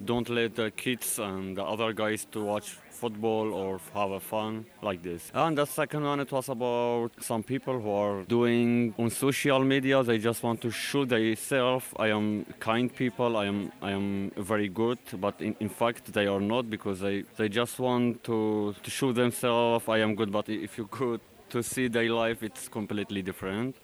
[0.03, 4.65] don't let the kids and the other guys to watch football or have a fun
[4.81, 5.31] like this.
[5.33, 10.03] And the second one, it was about some people who are doing on social media.
[10.03, 11.85] They just want to show themselves.
[11.97, 13.37] I am kind people.
[13.37, 17.23] I am I am very good, but in, in fact they are not because they,
[17.37, 19.87] they just want to, to show themselves.
[19.87, 21.21] I am good, but if you could
[21.53, 23.75] to see their life, it's completely different.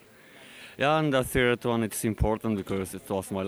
[0.77, 3.43] Yeah, and the third one, it's important because it was my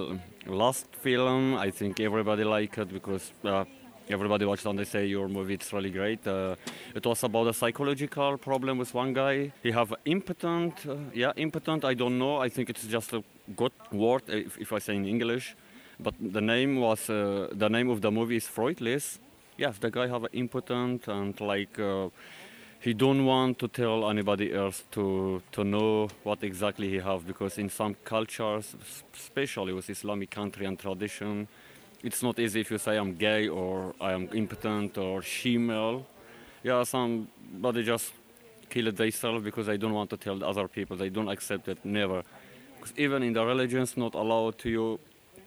[0.45, 1.55] last film.
[1.55, 3.65] I think everybody liked it because uh,
[4.09, 6.27] everybody watched and they say your movie it's really great.
[6.27, 6.55] Uh,
[6.93, 9.51] it was about a psychological problem with one guy.
[9.63, 11.83] He have impotent, uh, yeah, impotent.
[11.83, 12.37] I don't know.
[12.37, 13.23] I think it's just a
[13.55, 15.55] good word if, if I say in English.
[15.99, 19.19] But the name was uh, the name of the movie is Freudless.
[19.57, 22.09] Yes, the guy have impotent and like uh,
[22.81, 27.59] he don't want to tell anybody else to to know what exactly he have because
[27.59, 28.75] in some cultures,
[29.13, 31.47] especially with Islamic country and tradition,
[32.03, 36.05] it's not easy if you say I'm gay or I am impotent or female.
[36.63, 38.13] Yeah, somebody just
[38.69, 40.97] kill it themselves because they don't want to tell other people.
[40.97, 42.23] They don't accept it, never.
[42.75, 44.99] Because even in the religions, not allowed to you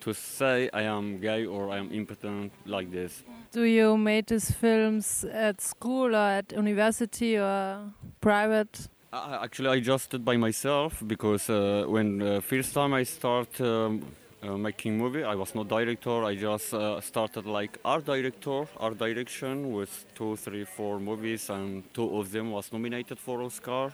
[0.05, 3.22] to say I am gay or I am impotent like this.
[3.52, 8.88] Do you make these films at school or at university or private?
[9.12, 13.61] Uh, actually, I just did by myself because uh, when uh, first time I start
[13.61, 14.02] um,
[14.42, 16.24] uh, making movie, I was not director.
[16.24, 21.82] I just uh, started like art director, art direction with two, three, four movies, and
[21.94, 23.92] two of them was nominated for Oscar.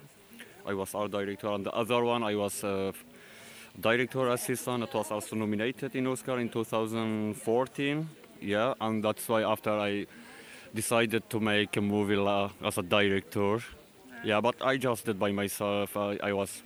[0.66, 2.92] I was art director, and the other one I was uh,
[3.80, 4.84] director assistant.
[4.84, 8.08] It was also nominated in Oscar in 2014.
[8.40, 10.06] Yeah, and that's why after I
[10.74, 12.20] decided to make a movie
[12.64, 13.58] as a director.
[14.24, 15.96] Yeah, but I just did by myself.
[15.96, 16.62] I, I was,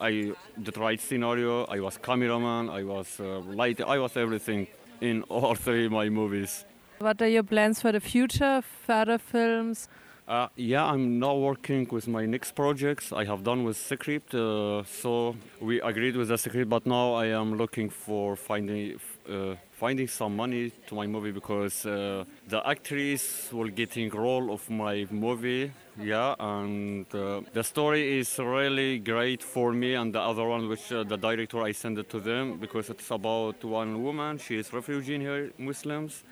[0.00, 0.32] I
[0.62, 1.64] did right scenario.
[1.64, 2.70] I was cameraman.
[2.70, 3.80] I was uh, light.
[3.80, 4.68] I was everything
[5.00, 6.64] in all three of my movies.
[6.98, 8.62] What are your plans for the future?
[8.86, 9.88] Further films,
[10.28, 13.12] Uh, yeah, I'm now working with my next projects.
[13.12, 17.26] I have done with Secret, uh, so we agreed with the Secret, but now I
[17.26, 18.98] am looking for finding
[19.30, 24.68] uh, finding some money to my movie because uh, the actress will getting role of
[24.68, 25.70] my movie.
[25.96, 30.90] Yeah, and uh, the story is really great for me and the other one, which
[30.90, 34.38] uh, the director I send it to them because it's about one woman.
[34.38, 36.24] She is refugee here, Muslims,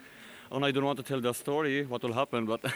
[0.50, 2.60] and I don't want to tell the story what will happen, but.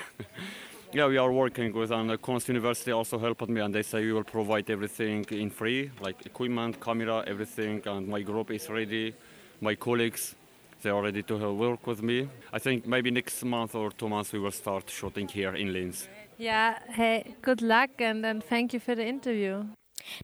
[0.91, 4.01] Yeah, we are working with and the Konst University also helped me and they say
[4.01, 9.15] we will provide everything in free, like equipment, camera, everything and my group is ready.
[9.61, 10.35] My colleagues,
[10.83, 12.27] they are ready to work with me.
[12.55, 16.09] I think maybe next month or two months we will start shooting here in Linz.
[16.39, 19.65] Ja, hey, good luck and, and thank you for the interview.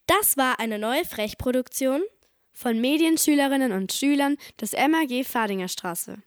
[0.07, 2.01] Das war eine neue Frechproduktion
[2.53, 6.23] von Medienschülerinnen und Schülern des MAG Fadinger Straße.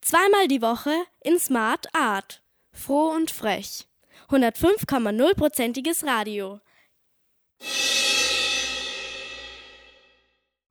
[0.00, 2.40] Zweimal die Woche in Smart Art.
[2.78, 3.88] Froh und frech.
[4.28, 6.60] 105,0%iges Radio.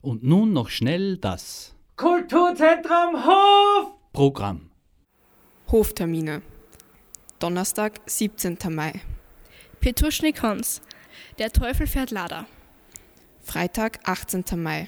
[0.01, 3.93] Und nun noch schnell das Kulturzentrum Hof!
[4.13, 4.71] Programm.
[5.69, 6.43] Hoftermine.
[7.39, 8.57] Donnerstag, 17.
[8.69, 9.01] Mai.
[9.81, 10.81] Petuschnik Hans.
[11.39, 12.45] Der Teufel fährt Lader.
[13.41, 14.45] Freitag, 18.
[14.55, 14.87] Mai.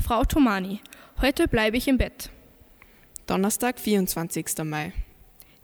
[0.00, 0.80] Frau Tomani.
[1.20, 2.30] Heute bleibe ich im Bett.
[3.26, 4.58] Donnerstag, 24.
[4.64, 4.92] Mai.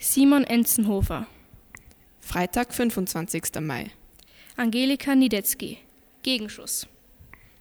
[0.03, 1.27] Simon Enzenhofer.
[2.21, 3.61] Freitag, 25.
[3.61, 3.91] Mai.
[4.57, 5.77] Angelika Niedetzky.
[6.23, 6.87] Gegenschuss.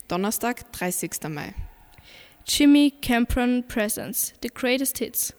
[0.07, 1.27] Donnerstag, 30.
[1.27, 1.53] Mai.
[2.45, 4.33] Jimmy Campron Presents.
[4.41, 5.33] The Greatest Hits.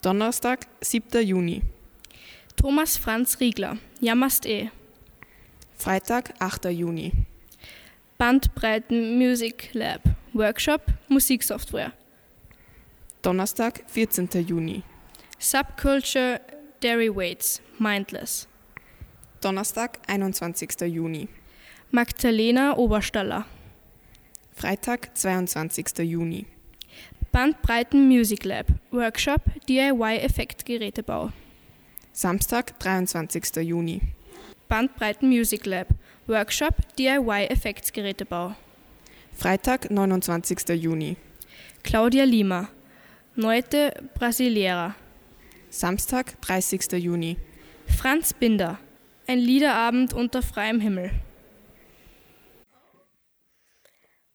[0.00, 1.22] Donnerstag, 7.
[1.22, 1.62] Juni.
[2.56, 3.76] Thomas Franz Riegler.
[4.00, 4.70] Jammerst eh.
[5.76, 6.72] Freitag, 8.
[6.72, 7.12] Juni.
[8.16, 10.00] Bandbreiten Music Lab.
[10.32, 11.92] Workshop Musiksoftware.
[13.20, 14.28] Donnerstag, 14.
[14.40, 14.82] Juni.
[15.38, 16.40] Subculture
[16.82, 18.48] Derivatives Mindless.
[19.40, 20.86] Donnerstag, 21.
[20.86, 21.28] Juni.
[21.90, 23.44] Magdalena Oberstaller.
[24.54, 26.02] Freitag, 22.
[26.02, 26.46] Juni.
[27.32, 31.30] Bandbreiten Music Lab Workshop DIY Effektgerätebau.
[32.12, 33.60] Samstag, 23.
[33.62, 34.00] Juni.
[34.68, 35.88] Bandbreiten Music Lab
[36.26, 38.52] Workshop DIY Effektsgerätebau.
[39.32, 40.74] Freitag, 29.
[40.74, 41.16] Juni.
[41.82, 42.68] Claudia Lima.
[43.34, 44.94] Neute Brasileira.
[45.78, 46.92] Samstag, 30.
[46.92, 47.36] Juni.
[47.98, 48.78] Franz Binder.
[49.26, 51.10] Ein Liederabend unter freiem Himmel.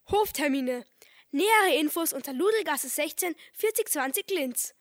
[0.07, 0.85] Hoftermine.
[1.31, 4.75] Nähere Infos unter Ludelgasse 16 4020 Linz.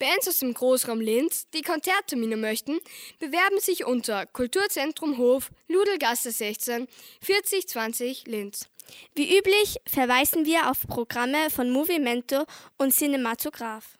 [0.00, 2.80] Bands aus dem Großraum Linz, die Konzerttermine möchten,
[3.20, 6.88] bewerben sich unter Kulturzentrum Hof, Ludelgasse 16
[7.22, 8.68] 4020 Linz.
[9.14, 12.46] Wie üblich verweisen wir auf Programme von Movimento
[12.78, 13.97] und Cinematograph.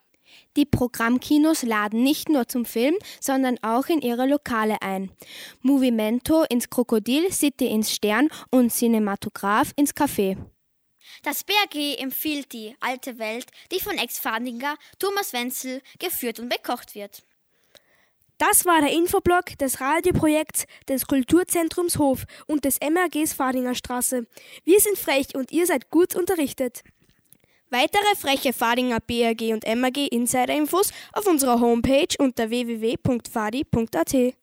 [0.59, 5.13] Die Programmkinos laden nicht nur zum Film, sondern auch in ihre Lokale ein.
[5.63, 10.37] Movimento ins Krokodil, City ins Stern und Cinematograph ins Café.
[11.23, 17.23] Das BRG empfiehlt die alte Welt, die von Ex-Fadinger Thomas Wenzel geführt und bekocht wird.
[18.39, 24.27] Das war der Infoblog des Radioprojekts des Kulturzentrums Hof und des MRGs Fadinger Straße.
[24.65, 26.83] Wir sind frech und ihr seid gut unterrichtet.
[27.71, 34.35] Weitere freche Fadinger BRG und MRG Insider-Infos auf unserer Homepage unter www.fadi.at.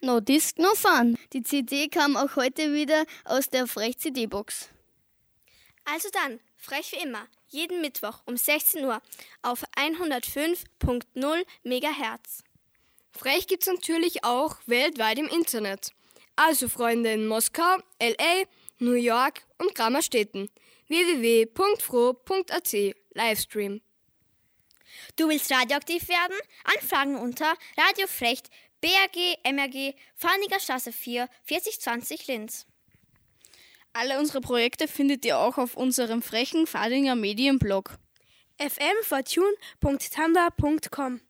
[0.00, 1.18] No Disc, no Fun.
[1.32, 4.68] Die CD kam auch heute wieder aus der Frech-CD-Box.
[5.84, 9.02] Also dann, frech wie immer, jeden Mittwoch um 16 Uhr
[9.42, 12.44] auf 105.0 MHz.
[13.10, 15.90] Frech gibt's natürlich auch weltweit im Internet.
[16.36, 18.44] Also Freunde in Moskau, LA,
[18.78, 20.48] New York und Grammerstädten.
[20.88, 22.72] www.fro.at
[23.14, 23.80] Livestream.
[25.16, 26.36] Du willst radioaktiv werden?
[26.64, 28.48] Anfragen unter Radiofrecht
[28.80, 32.66] BRG MRG Farniger Straße 4 4020 Linz.
[33.92, 37.96] Alle unsere Projekte findet ihr auch auf unserem frechen Fadinger Medienblog.
[38.58, 41.20] fmfortune.tumblr.com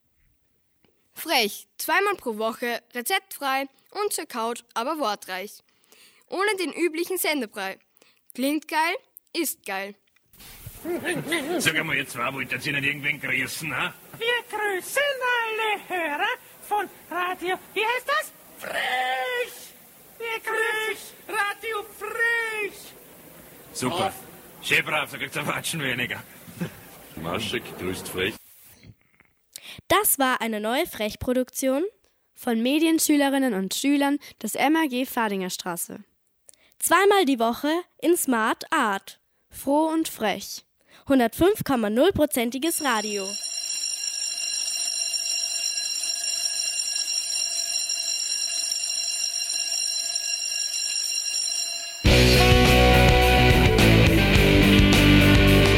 [1.14, 5.62] Frech, zweimal pro Woche, rezeptfrei und zur Couch, aber wortreich.
[6.28, 7.78] Ohne den üblichen Sendebrei.
[8.34, 8.96] Klingt geil,
[9.36, 9.94] ist geil.
[11.58, 13.92] Sag einmal, ihr zwei wollt ihr nicht irgendwen grüßen, ha?
[14.18, 15.02] Wir grüßen
[15.36, 16.28] alle Hörer
[16.62, 17.58] von Radio.
[17.74, 18.32] Wie heißt das?
[18.58, 19.72] Frech!
[20.18, 22.92] Wir grüßen Radio Frech!
[23.72, 24.12] Super.
[24.62, 26.22] Schön brav, da kriegt's ein Watschen weniger.
[27.16, 28.34] Maschek grüßt frech.
[29.88, 31.84] Das war eine neue Frechproduktion
[32.34, 36.04] von Medienschülerinnen und Schülern des MAG Fadinger Straße.
[36.78, 39.20] Zweimal die Woche in Smart Art.
[39.50, 40.64] Froh und frech.
[41.06, 43.26] 105,0%iges Radio.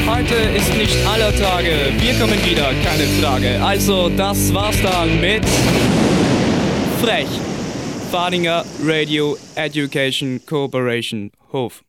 [0.07, 1.91] Heute ist nicht aller Tage.
[1.99, 3.63] Wir kommen wieder, keine Frage.
[3.63, 5.45] Also, das war's dann mit
[7.01, 7.27] Frech.
[8.11, 11.83] Fadinger Radio Education Corporation Hof.